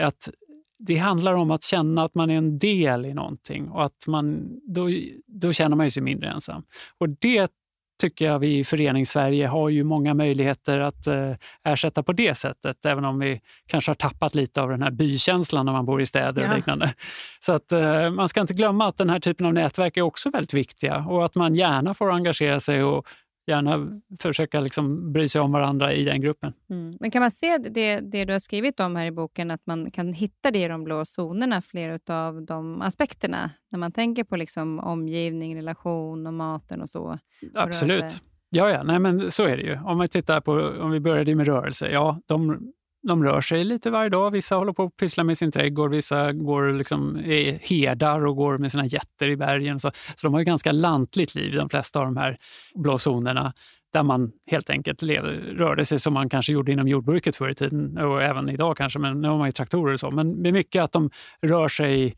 [0.00, 0.30] Att
[0.78, 4.48] det handlar om att känna att man är en del i någonting och att man,
[4.62, 4.88] då,
[5.26, 6.62] då känner man sig mindre ensam.
[6.98, 7.52] Och det
[8.00, 11.32] tycker jag vi i Föreningssverige har ju många möjligheter att eh,
[11.64, 15.66] ersätta på det sättet, även om vi kanske har tappat lite av den här bykänslan
[15.66, 16.50] när man bor i städer ja.
[16.50, 16.94] och liknande.
[17.40, 20.30] Så att eh, man ska inte glömma att den här typen av nätverk är också
[20.30, 23.06] väldigt viktiga och att man gärna får engagera sig och
[23.46, 26.52] gärna försöka liksom bry sig om varandra i den gruppen.
[26.70, 26.96] Mm.
[27.00, 29.90] Men kan man se det, det du har skrivit om här i boken, att man
[29.90, 34.36] kan hitta det i de blå zonerna, flera av de aspekterna, när man tänker på
[34.36, 37.18] liksom omgivning, relation och maten och så?
[37.54, 38.22] Absolut.
[38.50, 38.82] Ja, ja.
[38.82, 39.78] Nej, men så är det ju.
[39.84, 42.72] Om vi tittar på, om vi började med rörelse, ja, de,
[43.06, 44.30] de rör sig lite varje dag.
[44.30, 48.58] Vissa håller på att pyssla med sin trädgård, vissa går liksom, är herdar och går
[48.58, 49.80] med sina jätter i bergen.
[49.80, 52.38] Så, så de har ju ganska lantligt liv, de flesta av de här
[52.74, 53.52] blå zonerna
[53.92, 57.54] där man helt enkelt lever, rörde sig som man kanske gjorde inom jordbruket förr i
[57.54, 60.10] tiden och även idag kanske, men nu har man ju traktorer och så.
[60.10, 61.10] Men det är mycket att de
[61.42, 62.14] rör sig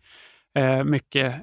[0.59, 1.34] eh, mycket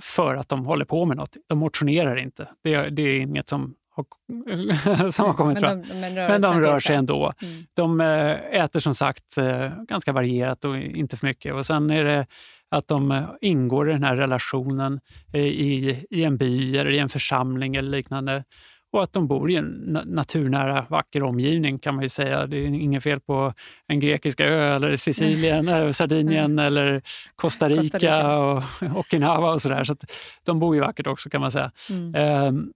[0.00, 1.36] för att de håller på med något.
[1.48, 2.48] De motionerar inte.
[2.62, 3.74] Det, det är inget som
[5.10, 5.80] som har kommit fram.
[5.80, 7.32] Men, de, men de rör sig ändå.
[7.42, 7.64] Mm.
[7.74, 11.54] De eh, äter som sagt eh, ganska varierat och inte för mycket.
[11.54, 12.26] Och sen är det
[12.70, 15.00] att de eh, ingår i den här relationen
[15.32, 18.44] i, i en by eller i en församling eller liknande.
[18.92, 22.46] Och att de bor i en naturnära, vacker omgivning kan man ju säga.
[22.46, 23.54] Det är inget fel på
[23.86, 26.66] en grekisk ö eller Sicilien, eller Sardinien mm.
[26.66, 27.02] eller
[27.36, 28.38] Costa Rica, Costa Rica.
[28.38, 28.62] och
[28.96, 29.84] Okinawa och sådär.
[29.84, 30.06] Så, så
[30.44, 31.72] de bor ju vackert också kan man säga.
[31.90, 32.46] Mm.
[32.46, 32.72] Um,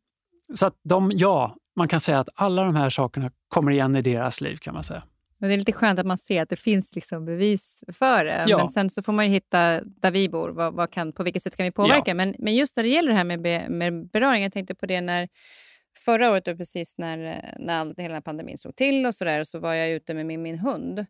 [0.54, 4.02] så att de, ja, man kan säga att alla de här sakerna kommer igen i
[4.02, 5.02] deras liv kan man säga.
[5.40, 8.44] Och det är lite skönt att man ser att det finns liksom bevis för det.
[8.46, 8.58] Ja.
[8.58, 11.42] Men sen så får man ju hitta där vi bor, vad, vad kan, på vilket
[11.42, 12.10] sätt kan vi påverka?
[12.10, 12.14] Ja.
[12.14, 14.86] Men, men just när det gäller det här med, be, med beröring, jag tänkte på
[14.86, 15.28] det när
[16.04, 17.18] förra året, precis när,
[17.58, 20.58] när hela pandemin slog till och så där, så var jag ute med min, min
[20.58, 21.06] hund.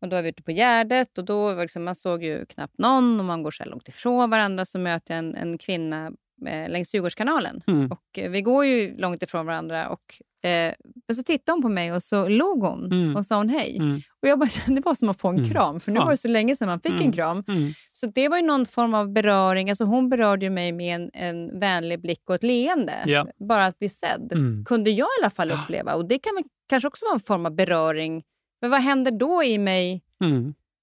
[0.00, 2.78] Och då var vi ute på Gärdet och då var liksom, man såg ju knappt
[2.78, 4.64] någon och man går så här långt ifrån varandra.
[4.64, 6.12] Så möter jag en, en kvinna
[6.42, 7.62] längs Djurgårdskanalen.
[7.66, 7.90] Mm.
[7.90, 9.88] Och, eh, vi går ju långt ifrån varandra.
[9.88, 10.74] Och, eh,
[11.12, 13.16] så tittade hon på mig och så log hon mm.
[13.16, 13.76] och sa hon hej.
[13.76, 14.00] Mm.
[14.22, 15.50] Och jag bara, Det var som att få en mm.
[15.50, 16.04] kram, för nu ja.
[16.04, 17.12] var det så länge sedan man fick en mm.
[17.12, 17.44] kram.
[17.48, 17.72] Mm.
[17.92, 19.70] Så det var ju någon form av beröring.
[19.70, 22.94] Alltså hon berörde mig med en, en vänlig blick och ett leende.
[23.06, 23.26] Ja.
[23.48, 24.32] Bara att bli sedd
[24.66, 25.94] kunde jag i alla fall uppleva.
[25.94, 26.32] Och Det kan
[26.68, 28.22] kanske också vara en form av beröring.
[28.60, 30.02] Men vad händer då i mig?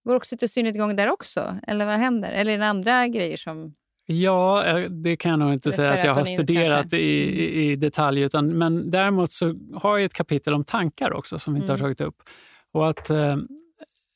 [0.03, 1.57] Går oxytocinet igång där också?
[1.67, 2.31] Eller vad händer?
[2.31, 3.73] Eller är det andra grejer som...
[4.11, 7.75] Ja, eh, det kan jag nog inte säga att jag har studerat i, i, i,
[7.75, 8.21] detalj.
[8.21, 11.81] Utan, men däremot så har jag ett kapitel om tankar också som vi inte mm.
[11.81, 12.23] har tagit upp.
[12.71, 13.37] Och att eh,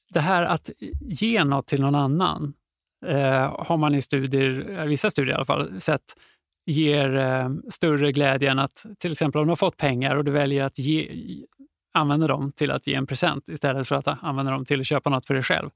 [0.09, 0.69] det här att
[1.01, 2.53] ge något till någon annan
[3.05, 6.15] eh, har man i studier, eh, vissa studier i alla fall, sett
[6.65, 10.31] ger eh, större glädje än att till exempel om du har fått pengar och du
[10.31, 11.09] väljer att ge,
[11.93, 15.09] använda dem till att ge en present istället för att använda dem till att köpa
[15.09, 15.69] något för dig själv.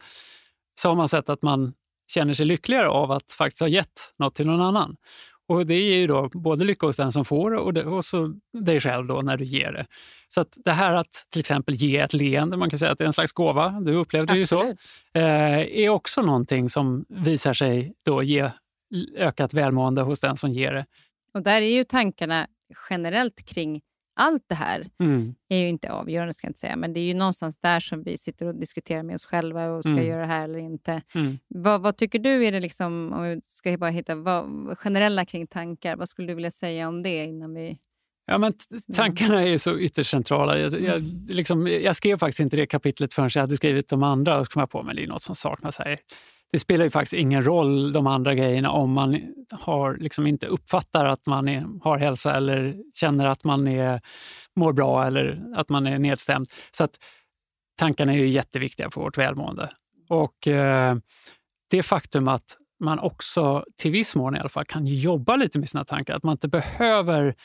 [0.82, 1.74] Så har man sett att man
[2.10, 4.96] känner sig lyckligare av att faktiskt ha gett något till någon annan.
[5.48, 8.34] Och Det ger ju då både lycka hos den som får och, det, och så
[8.54, 9.86] dig själv då när du ger det.
[10.28, 13.04] Så att det här att till exempel ge ett leende, man kan säga att det
[13.04, 14.62] är en slags gåva, du upplevde det ju så,
[15.14, 18.52] eh, är också någonting som visar sig då ge
[19.18, 20.86] ökat välmående hos den som ger det.
[21.34, 22.48] Och där är ju tankarna
[22.90, 23.82] generellt kring
[24.20, 25.36] allt det här mm.
[25.50, 28.04] är ju inte avgörande, ska jag inte säga, men det är ju någonstans där som
[28.04, 30.08] vi sitter och diskuterar med oss själva och ska mm.
[30.08, 31.02] göra det här eller inte.
[31.16, 31.40] Mm.
[31.48, 35.48] Vad, vad, tycker du är det, liksom, om vi ska bara hitta vad, generella kring
[35.48, 37.80] tankar, vad skulle du vilja säga om det innan vi
[38.32, 38.54] Ja, men
[38.96, 40.60] tankarna är så ytterst centrala.
[40.60, 41.28] Jag, jag, mm.
[41.30, 44.52] liksom, jag skrev faktiskt inte det kapitlet förrän jag hade skrivit de andra och så
[44.52, 46.00] kom jag på att det är något som saknas här
[46.52, 49.22] det spelar ju faktiskt ingen roll de andra grejerna om man
[49.52, 54.02] har, liksom inte uppfattar att man är, har hälsa eller känner att man är,
[54.56, 56.48] mår bra eller att man är nedstämd.
[56.72, 56.92] Så att
[57.80, 59.72] tankarna är ju jätteviktiga för vårt välmående.
[60.10, 60.96] Och eh,
[61.70, 65.70] det faktum att man också till viss mån i alla fall kan jobba lite med
[65.70, 67.36] sina tankar, att man inte behöver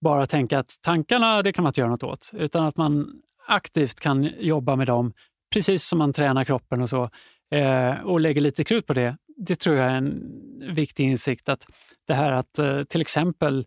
[0.00, 4.00] bara tänka att tankarna, det kan man inte göra något åt, utan att man aktivt
[4.00, 5.12] kan jobba med dem
[5.52, 7.10] precis som man tränar kroppen och så
[7.50, 11.48] eh, och lägger lite krut på det, det tror jag är en viktig insikt.
[11.48, 11.66] att
[12.06, 13.66] Det här att eh, till exempel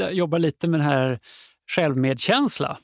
[0.00, 1.20] eh, jobba lite med den här
[1.70, 2.78] självmedkänsla.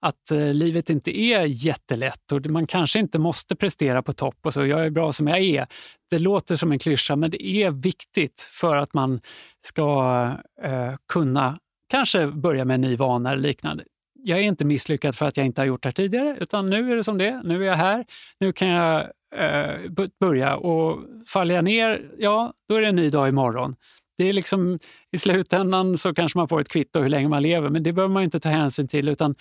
[0.00, 4.54] Att eh, livet inte är jättelätt och man kanske inte måste prestera på topp och
[4.54, 4.66] så.
[4.66, 5.66] Jag är bra som jag är.
[6.10, 9.20] Det låter som en klyscha, men det är viktigt för att man
[9.66, 10.30] ska
[10.62, 11.58] eh, kunna
[11.88, 13.84] kanske börja med en ny vana eller liknande
[14.26, 16.92] jag är inte misslyckad för att jag inte har gjort det här tidigare, utan nu
[16.92, 18.04] är det som det Nu är jag här.
[18.38, 23.10] Nu kan jag eh, börja och faller jag ner, ja, då är det en ny
[23.10, 23.76] dag imorgon.
[24.18, 24.78] Det är liksom,
[25.12, 28.14] I slutändan så kanske man får ett kvitto hur länge man lever, men det behöver
[28.14, 29.08] man inte ta hänsyn till.
[29.08, 29.34] utan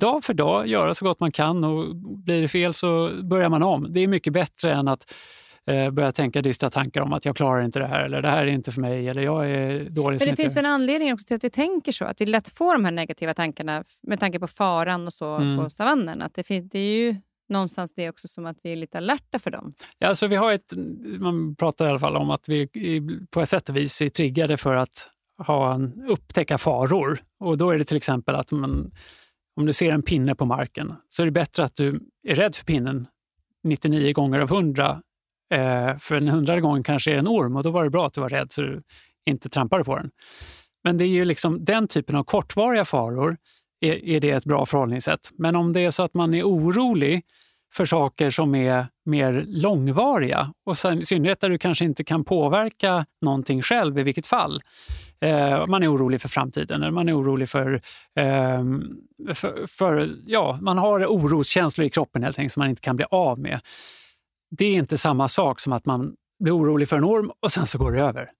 [0.00, 3.62] dag för dag göra så gott man kan och blir det fel så börjar man
[3.62, 3.86] om.
[3.92, 5.12] Det är mycket bättre än att
[5.66, 8.46] eh, börjar tänka dystra tankar om att jag klarar inte det här eller det här
[8.46, 10.20] är inte för mig eller jag är dålig.
[10.20, 12.48] Men det finns väl en anledning också till att vi tänker så, att vi lätt
[12.48, 15.58] får de här negativa tankarna med tanke på faran och så mm.
[15.58, 16.22] på savannen.
[16.22, 17.16] Att det, finns, det är ju
[17.50, 19.72] någonstans det också som att vi är lite alerta för dem.
[19.98, 20.72] Ja, alltså vi har ett,
[21.20, 22.68] man pratar i alla fall om att vi
[23.30, 25.10] på ett sätt och vis är triggade för att
[25.46, 27.18] ha en, upptäcka faror.
[27.38, 28.92] Och då är det till exempel att man,
[29.56, 32.56] om du ser en pinne på marken så är det bättre att du är rädd
[32.56, 33.06] för pinnen
[33.64, 35.02] 99 gånger av 100.
[35.54, 38.06] Eh, för en hundrade gång kanske är det en orm och då var det bra
[38.06, 38.82] att du var rädd så du
[39.26, 40.10] inte trampade på den.
[40.84, 43.36] Men det är ju liksom den typen av kortvariga faror
[43.80, 45.30] är, är det ett bra förhållningssätt.
[45.36, 47.22] Men om det är så att man är orolig
[47.72, 52.24] för saker som är mer långvariga och sen, i synnerhet där du kanske inte kan
[52.24, 54.62] påverka någonting själv i vilket fall.
[55.20, 57.72] Eh, man är orolig för framtiden eller man är orolig för,
[58.16, 58.64] eh,
[59.34, 63.06] för, för, ja, man har oroskänslor i kroppen helt enkelt som man inte kan bli
[63.10, 63.60] av med.
[64.50, 66.14] Det är inte samma sak som att man
[66.44, 68.30] blir orolig för en orm och sen så går det över.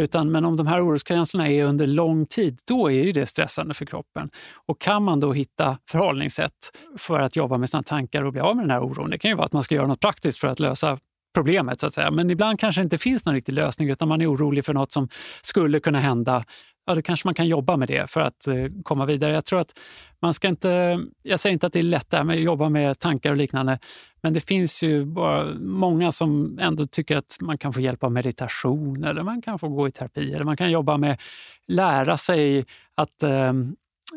[0.00, 3.74] Utan, men om de här oroskänslorna är under lång tid, då är ju det stressande
[3.74, 4.30] för kroppen.
[4.66, 6.52] Och kan man då hitta förhållningssätt
[6.98, 9.30] för att jobba med sina tankar och bli av med den här oron, det kan
[9.30, 10.98] ju vara att man ska göra något praktiskt för att lösa
[11.34, 11.80] problemet.
[11.80, 12.10] så att säga.
[12.10, 14.92] Men ibland kanske det inte finns någon riktig lösning utan man är orolig för något
[14.92, 15.08] som
[15.42, 16.44] skulle kunna hända.
[16.86, 19.32] Ja, då kanske man kan jobba med det för att eh, komma vidare.
[19.32, 19.78] Jag tror att
[20.20, 23.30] man ska inte, jag säger inte att det är lätt med att jobba med tankar
[23.30, 23.78] och liknande,
[24.22, 28.12] men det finns ju bara många som ändå tycker att man kan få hjälp av
[28.12, 31.20] meditation eller man kan få gå i terapi eller man kan jobba med
[31.66, 32.64] lära sig
[32.94, 33.52] att eh,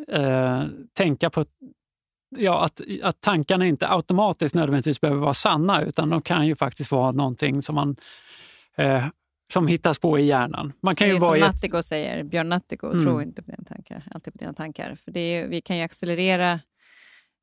[0.08, 0.64] eh,
[0.94, 1.46] tänka på
[2.38, 6.92] ja, att, att tankarna inte automatiskt nödvändigtvis behöver vara sanna utan de kan ju faktiskt
[6.92, 7.96] vara någonting som man
[8.76, 9.06] eh,
[9.54, 10.74] som hittas på i hjärnan.
[10.82, 11.86] Man kan det är ju som Nattiko ett...
[11.86, 13.04] säger, Björn Nattiko, mm.
[13.04, 14.96] tro inte på dina tankar, alltid på dina tankar.
[14.96, 16.60] För det är, vi kan ju accelerera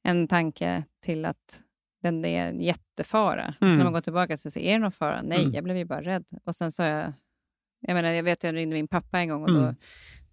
[0.02, 1.62] en tanke till att
[2.02, 3.54] den är en jättefara.
[3.60, 3.70] Mm.
[3.70, 5.22] Så när man går tillbaka till sig, är det någon fara?
[5.22, 5.54] Nej, mm.
[5.54, 6.24] jag blev ju bara rädd.
[6.44, 7.12] Och sen sa jag,
[7.80, 9.76] jag menar, jag vet att jag ringde min pappa en gång och då, mm.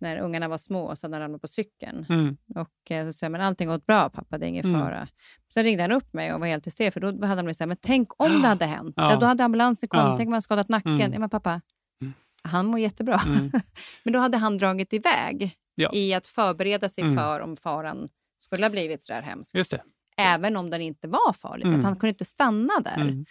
[0.01, 2.05] När ungarna var små så hade han ramlat på cykeln.
[2.09, 2.37] Mm.
[2.55, 4.81] Och eh, så sa jag, men allting gått bra pappa, det är ingen mm.
[4.81, 5.07] fara.
[5.53, 7.63] Sen ringde han upp mig och var helt hysterisk, för då hade han blivit så
[7.63, 8.93] här, men tänk om det hade hänt.
[8.97, 9.15] Ja.
[9.15, 10.17] Då hade ambulansen kommit, ja.
[10.17, 10.91] tänk om han skadat nacken.
[10.91, 11.13] Mm.
[11.13, 11.61] Ja, men pappa,
[12.41, 13.21] han mår jättebra.
[13.25, 13.51] Mm.
[14.03, 15.89] men då hade han dragit iväg ja.
[15.93, 17.15] i att förbereda sig mm.
[17.15, 19.55] för om faran skulle ha blivit så där hemsk.
[19.55, 19.81] Just det.
[20.17, 21.65] Även om den inte var farlig.
[21.65, 21.79] Mm.
[21.79, 23.01] Att han kunde inte stanna där.
[23.01, 23.25] Mm.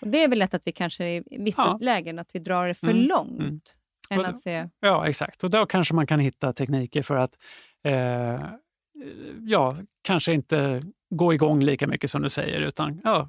[0.00, 2.74] Och Det är väl lätt att vi kanske i vissa lägen att vi drar det
[2.74, 3.06] för mm.
[3.06, 3.76] långt.
[4.12, 4.68] Än att se...
[4.80, 5.44] Ja, exakt.
[5.44, 7.34] Och då kanske man kan hitta tekniker för att
[7.84, 8.40] eh,
[9.40, 13.28] ja, kanske inte gå igång lika mycket som du säger, utan ja,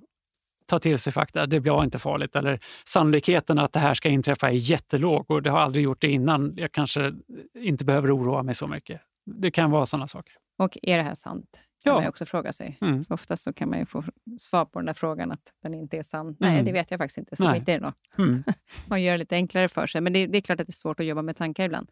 [0.65, 1.45] ta till sig fakta.
[1.45, 2.35] Det blir inte farligt.
[2.35, 6.07] Eller sannolikheten att det här ska inträffa är jättelåg och det har aldrig gjort det
[6.11, 6.53] innan.
[6.57, 7.13] Jag kanske
[7.57, 9.01] inte behöver oroa mig så mycket.
[9.25, 10.33] Det kan vara sådana saker.
[10.57, 11.59] Och är det här sant?
[11.83, 11.99] Kan ja.
[11.99, 12.77] man också fråga sig.
[12.81, 13.03] Mm.
[13.03, 14.03] För oftast så kan man ju få
[14.39, 16.25] svar på den där frågan att den inte är sann.
[16.25, 16.35] Mm.
[16.39, 17.59] Nej, det vet jag faktiskt inte, så Nej.
[17.59, 17.93] inte är det.
[18.17, 18.43] Mm.
[18.89, 20.01] man gör det lite enklare för sig.
[20.01, 21.91] Men det, det, är klart att det är svårt att jobba med tankar ibland.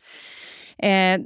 [0.77, 1.19] Eh,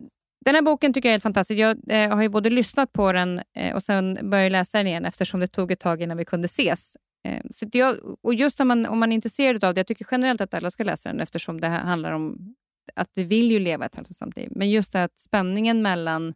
[0.46, 1.60] den här boken tycker jag är helt fantastisk.
[1.60, 5.06] Jag eh, har ju både lyssnat på den eh, och sen börjat läsa den igen
[5.06, 6.98] eftersom det tog ett tag innan vi kunde ses.
[7.28, 10.08] Eh, så jag, och just om man, om man är intresserad av det, jag tycker
[10.12, 12.56] generellt att alla ska läsa den eftersom det handlar om
[12.96, 14.50] att vi vill ju leva ett hälsosamt liv.
[14.52, 16.34] Men just det att spänningen mellan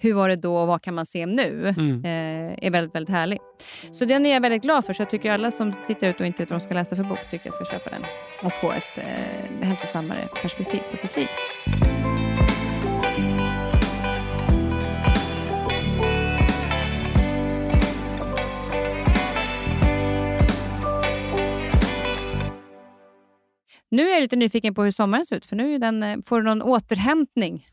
[0.00, 1.68] hur var det då och vad kan man se nu?
[1.68, 2.04] Mm.
[2.04, 3.38] Eh, är väldigt, väldigt härlig.
[3.90, 4.92] Så den är jag väldigt glad för.
[4.92, 7.04] Så jag tycker alla som sitter ute och inte vet vad de ska läsa för
[7.04, 8.02] bok, tycker jag ska köpa den
[8.44, 11.28] och få ett eh, hälsosammare perspektiv på sitt liv.
[23.90, 26.16] Nu är jag lite nyfiken på hur sommaren ser ut, för nu är den, eh,
[26.24, 27.66] får du någon återhämtning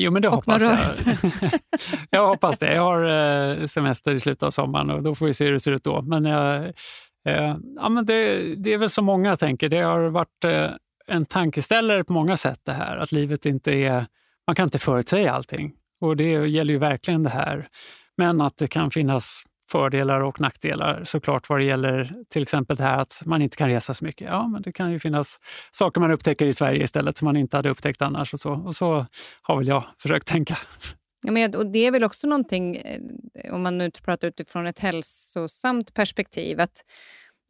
[0.00, 0.78] Jo, men det hoppas jag.
[2.10, 2.74] jag hoppas det.
[2.74, 3.02] Jag har
[3.60, 5.84] eh, semester i slutet av sommaren och då får vi se hur det ser ut
[5.84, 6.02] då.
[6.02, 6.64] Men, eh,
[7.28, 9.68] eh, ja, men det, det, är väl så många tänker.
[9.68, 10.44] Det har varit
[11.06, 12.96] en tankeställare på många sätt det här.
[12.96, 14.06] Att livet inte är...
[14.46, 15.72] Man kan inte förutsäga allting.
[16.00, 17.68] Och det gäller ju verkligen det här.
[18.16, 22.82] Men att det kan finnas fördelar och nackdelar såklart vad det gäller till exempel det
[22.82, 24.26] här att man inte kan resa så mycket.
[24.26, 25.40] Ja, men det kan ju finnas
[25.72, 28.34] saker man upptäcker i Sverige istället som man inte hade upptäckt annars.
[28.34, 29.06] Och så, och så
[29.42, 30.58] har väl jag försökt tänka.
[31.22, 34.78] Ja, men, och det är väl också någonting, eh, om man nu pratar utifrån ett
[34.78, 36.84] hälsosamt perspektiv, att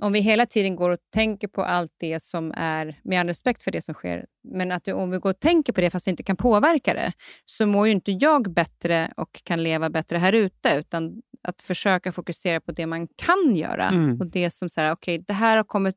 [0.01, 3.63] om vi hela tiden går och tänker på allt det som är, med all respekt
[3.63, 6.11] för det som sker, men att om vi går och tänker på det fast vi
[6.11, 7.13] inte kan påverka det,
[7.47, 12.13] så mår ju inte jag bättre och kan leva bättre här ute, utan att försöka
[12.13, 13.89] fokusera på det man kan göra.
[13.89, 14.21] Mm.
[14.21, 15.97] Och det som säger, okej, okay, det här har kommit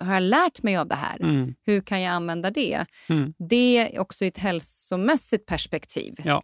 [0.00, 1.20] har jag lärt mig av det här?
[1.20, 1.54] Mm.
[1.66, 2.86] Hur kan jag använda det?
[3.08, 3.34] Mm.
[3.48, 6.14] Det är också ett hälsomässigt perspektiv.
[6.24, 6.42] Ja,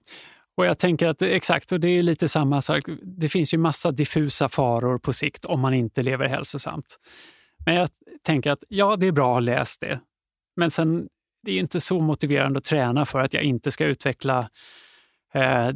[0.59, 2.85] och jag tänker att exakt, och det är lite samma sak.
[3.03, 6.99] Det finns ju massa diffusa faror på sikt om man inte lever hälsosamt.
[7.67, 7.89] Men jag
[8.23, 10.01] tänker att ja, det är bra att läsa det.
[10.57, 11.09] Men sen,
[11.43, 14.51] det är inte så motiverande att träna för att jag inte ska utveckla
[15.35, 15.69] eh,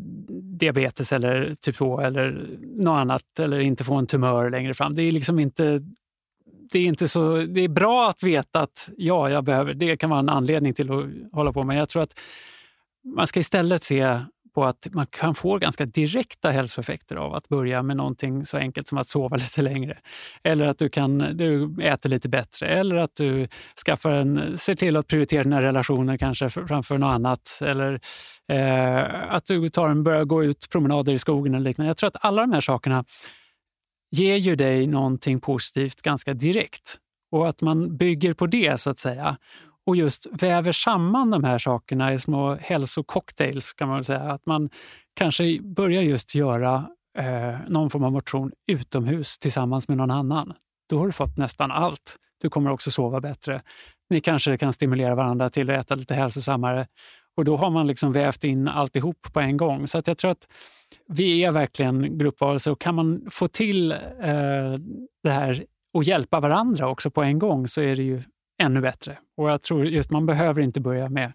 [0.58, 4.94] diabetes eller typ 2 eller något annat eller inte få en tumör längre fram.
[4.94, 5.82] Det är liksom inte
[6.70, 7.36] det är inte så...
[7.36, 10.92] Det är bra att veta att ja, jag behöver, det kan vara en anledning till
[10.92, 12.18] att hålla på, men jag tror att
[13.04, 14.20] man ska istället se
[14.54, 18.88] på att man kan få ganska direkta hälsoeffekter av att börja med någonting så enkelt
[18.88, 19.98] som att sova lite längre.
[20.42, 23.48] Eller att du, kan, du äter lite bättre eller att du
[23.86, 27.58] skaffar en, ser till att prioritera dina relationer kanske framför något annat.
[27.64, 28.00] Eller
[28.48, 31.90] eh, att du tar en, börjar gå ut promenader i skogen eller liknande.
[31.90, 33.04] Jag tror att alla de här sakerna
[34.10, 36.98] ger ju dig någonting positivt ganska direkt.
[37.30, 39.36] Och att man bygger på det så att säga
[39.86, 44.20] och just väver samman de här sakerna i små hälsococktails kan man väl säga.
[44.20, 44.70] Att man
[45.14, 46.86] kanske börjar just göra
[47.18, 50.52] eh, någon form av motion utomhus tillsammans med någon annan.
[50.88, 52.16] Då har du fått nästan allt.
[52.40, 53.62] Du kommer också sova bättre.
[54.10, 56.86] Ni kanske kan stimulera varandra till att äta lite hälsosammare
[57.36, 59.86] och då har man liksom vävt in alltihop på en gång.
[59.86, 60.48] Så att jag tror att
[61.08, 63.98] vi är verkligen gruppvarelser och kan man få till eh,
[65.22, 68.22] det här och hjälpa varandra också på en gång så är det ju
[68.62, 69.18] ännu bättre.
[69.36, 71.32] Och jag tror just man behöver inte börja med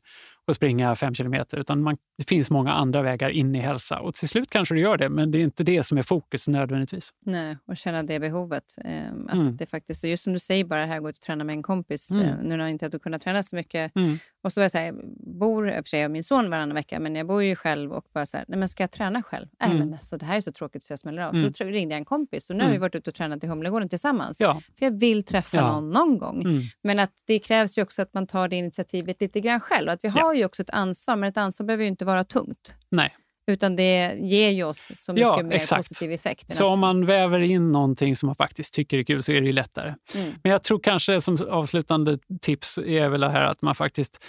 [0.52, 4.00] att springa fem kilometer, utan man, det finns många andra vägar in i hälsa.
[4.00, 6.48] Och till slut kanske du gör det, men det är inte det som är fokus
[6.48, 7.14] nödvändigtvis.
[7.26, 8.64] Nej, och känna det behovet.
[8.86, 9.58] Eh, att mm.
[9.58, 12.12] det faktiskt, just som du säger, bara här gå ut och träna med en kompis.
[12.12, 12.26] Mm.
[12.26, 13.96] Eh, nu när jag inte hade kunnat träna så mycket.
[13.96, 14.18] Mm.
[14.44, 14.94] Och så var jag så här,
[15.40, 18.26] bor, för sig, jag min son varannan vecka, men jag bor ju själv och bara
[18.26, 19.48] så här, nej men ska jag träna själv?
[19.60, 19.80] Nej mm.
[19.80, 21.36] men alltså, det här är så tråkigt så jag smäller av.
[21.36, 21.54] Mm.
[21.54, 22.82] Så då ringde jag en kompis och nu har vi mm.
[22.82, 24.40] varit ute och tränat i Humlegården tillsammans.
[24.40, 24.62] Ja.
[24.78, 25.72] För jag vill träffa ja.
[25.72, 26.42] någon någon gång.
[26.42, 26.62] Mm.
[26.82, 29.90] Men att det krävs ju också att man tar det initiativet lite grann själv.
[29.90, 30.37] Att vi har ja.
[30.38, 32.76] Ju också ett ansvar, men ett ansvar behöver ju inte vara tungt.
[32.90, 33.14] Nej.
[33.52, 35.78] Utan det ger ju oss så mycket ja, mer exakt.
[35.78, 36.54] positiv effekt.
[36.54, 36.74] Så att...
[36.74, 39.54] om man väver in någonting som man faktiskt tycker är kul så är det ju
[39.54, 39.96] lättare.
[40.16, 40.34] Mm.
[40.44, 44.24] Men jag tror kanske som avslutande tips är väl det här att man faktiskt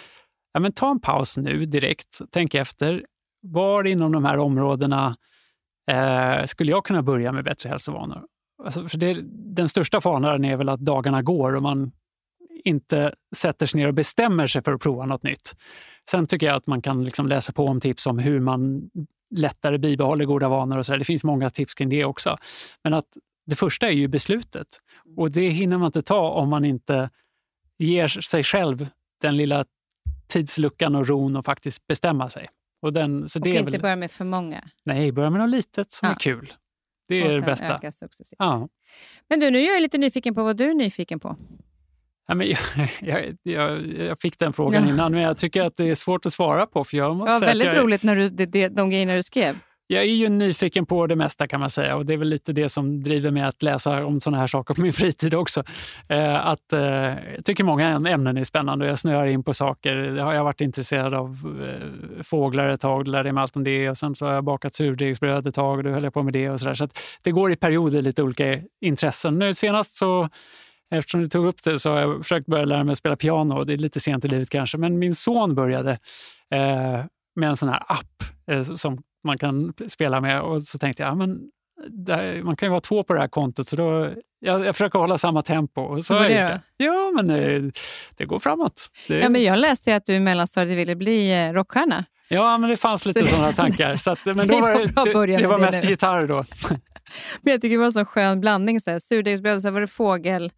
[0.52, 2.20] ja, men ta en paus nu direkt.
[2.30, 3.04] Tänk efter.
[3.40, 5.16] Var inom de här områdena
[5.90, 8.24] eh, skulle jag kunna börja med bättre hälsovanor?
[8.64, 11.92] Alltså, för det, den största faran är väl att dagarna går och man
[12.68, 15.54] inte sätter sig ner och bestämmer sig för att prova något nytt.
[16.10, 18.90] Sen tycker jag att man kan liksom läsa på om tips om hur man
[19.34, 20.98] lättare bibehåller goda vanor och så där.
[20.98, 22.36] Det finns många tips kring det också.
[22.84, 23.06] Men att
[23.46, 24.66] det första är ju beslutet
[25.16, 27.10] och det hinner man inte ta om man inte
[27.78, 28.86] ger sig själv
[29.20, 29.64] den lilla
[30.26, 32.48] tidsluckan och ron och faktiskt bestämma sig.
[32.82, 33.80] Och, den, så och det inte väl...
[33.80, 34.64] börja med för många?
[34.84, 36.14] Nej, börja med något litet som ja.
[36.14, 36.52] är kul.
[37.08, 37.76] Det är det bästa.
[37.76, 38.36] Öka successivt.
[38.38, 38.68] Ja.
[39.28, 41.36] Men du, nu är jag lite nyfiken på vad du är nyfiken på.
[42.28, 42.58] Ja, men jag,
[43.00, 44.92] jag, jag, jag fick den frågan ja.
[44.92, 46.84] innan, men jag tycker att det är svårt att svara på.
[46.84, 49.56] För jag måste ja, väldigt jag, roligt när du, det, de grejerna du skrev.
[49.90, 52.52] Jag är ju nyfiken på det mesta kan man säga och det är väl lite
[52.52, 55.64] det som driver mig att läsa om sådana här saker på min fritid också.
[56.08, 59.96] Eh, att, eh, jag tycker många ämnen är spännande och jag snöar in på saker.
[59.96, 61.28] Jag har varit intresserad av
[61.62, 64.74] eh, fåglar ett tag, lärde mig allt om det och sen så har jag bakat
[64.74, 66.74] surdegsbröd ett tag och då höll jag på med det och sådär.
[66.74, 69.38] Så, så det går i perioder lite olika intressen.
[69.38, 70.28] Nu senast så
[70.90, 73.64] Eftersom du tog upp det så har jag försökt börja lära mig att spela piano.
[73.64, 75.90] Det är lite sent i livet kanske, men min son började
[76.50, 77.04] eh,
[77.36, 81.10] med en sån här app eh, som man kan spela med och så tänkte jag,
[81.10, 81.40] ja, men
[81.88, 84.10] där, man kan ju vara två på det här kontot så då,
[84.40, 85.80] jag, jag försöker hålla samma tempo.
[85.80, 86.60] Och så det.
[86.76, 87.72] Ja, men det,
[88.16, 88.90] det går framåt.
[89.08, 89.18] Det...
[89.18, 92.04] Ja, men jag läste att du i mellanstadiet ville bli eh, rockstjärna.
[92.28, 93.96] Ja, men det fanns lite sådana tankar.
[93.96, 96.44] Så att, men då var det, det, det var mest gitarr då.
[97.40, 98.80] men jag tycker det var en sån skön blandning.
[98.80, 100.52] surdegsbröd och så var det fågel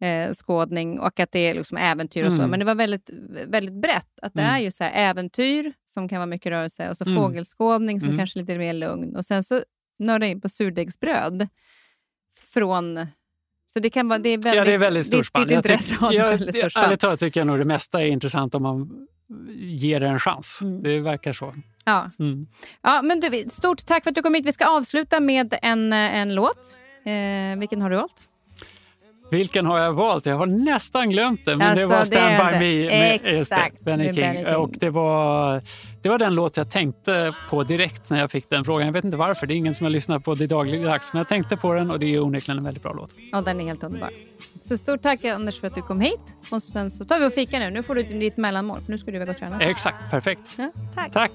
[0.00, 2.38] eh, och att det är liksom äventyr och så.
[2.38, 2.50] Mm.
[2.50, 3.10] Men det var väldigt,
[3.46, 4.18] väldigt brett.
[4.22, 4.54] Att det mm.
[4.54, 7.16] är ju så äventyr som kan vara mycket rörelse och så mm.
[7.16, 8.18] fågelskådning som mm.
[8.18, 9.16] kanske är lite mer lugn.
[9.16, 9.62] Och sen så
[9.98, 11.48] nördar in på surdegsbröd
[12.52, 13.06] från
[13.66, 15.48] så det, kan vara, det är väldigt, ja, det är väldigt stort spann.
[15.48, 16.84] Ditt, intresse jag, jag, väldigt stort spann.
[16.84, 19.06] Ärligt talat tycker jag nog det mesta är intressant om man
[19.56, 20.60] ger det en chans.
[20.62, 20.82] Mm.
[20.82, 21.54] Det verkar så.
[21.84, 22.10] Ja.
[22.18, 22.46] Mm.
[22.82, 24.46] ja, men du, stort tack för att du kom hit.
[24.46, 26.76] Vi ska avsluta med en, en låt.
[27.04, 28.22] Eh, vilken har du valt?
[29.34, 30.26] Vilken har jag valt?
[30.26, 34.04] Jag har nästan glömt det, men alltså, det var Stand By Me med Exakt, Benny
[34.04, 34.14] King.
[34.14, 34.56] Benny King.
[34.56, 35.62] Och det, var,
[36.02, 38.86] det var den låt jag tänkte på direkt när jag fick den frågan.
[38.86, 41.28] Jag vet inte varför, det är ingen som jag lyssnar på det dagligdags, men jag
[41.28, 43.10] tänkte på den och det är onekligen en väldigt bra låt.
[43.32, 44.10] Ja, den är helt underbar.
[44.60, 46.34] Så stort tack Anders för att du kom hit.
[46.50, 47.70] Och sen så tar vi och fika nu.
[47.70, 49.60] Nu får du ditt mellanmål, för nu ska du iväg och träna.
[49.60, 50.48] Exakt, perfekt.
[50.56, 51.12] Ja, tack.
[51.12, 51.32] tack.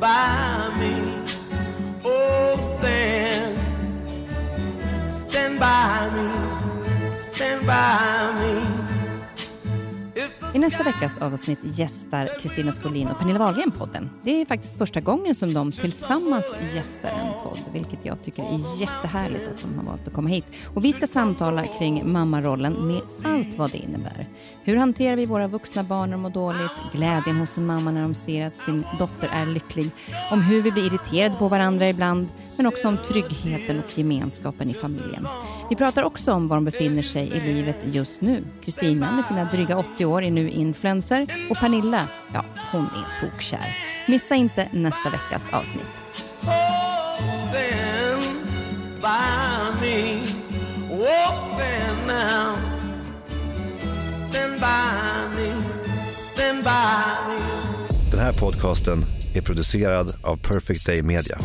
[0.00, 0.94] By me.
[2.04, 3.58] Oh, stand,
[5.12, 8.59] stand by me, stand by me.
[10.54, 14.10] I nästa veckas avsnitt gästar Kristina Skolin och Pernilla Wahlgren podden.
[14.24, 18.80] Det är faktiskt första gången som de tillsammans gästar en podd, vilket jag tycker är
[18.80, 20.44] jättehärligt att de har valt att komma hit.
[20.74, 24.28] Och vi ska samtala kring mammarollen med allt vad det innebär.
[24.62, 26.72] Hur hanterar vi våra vuxna barn när de mår dåligt?
[26.92, 29.90] Glädjen hos en mamma när de ser att sin dotter är lycklig?
[30.30, 32.28] Om hur vi blir irriterade på varandra ibland,
[32.60, 35.28] men också om tryggheten och gemenskapen i familjen.
[35.70, 38.44] Vi pratar också om var de befinner sig i livet just nu.
[38.62, 43.76] Kristina med sina dryga 80 år är nu influencer och Pernilla, ja, hon är tokkär.
[44.08, 45.84] Missa inte nästa veckas avsnitt.
[58.10, 59.04] Den här podcasten
[59.34, 61.38] är producerad av Perfect Day Media.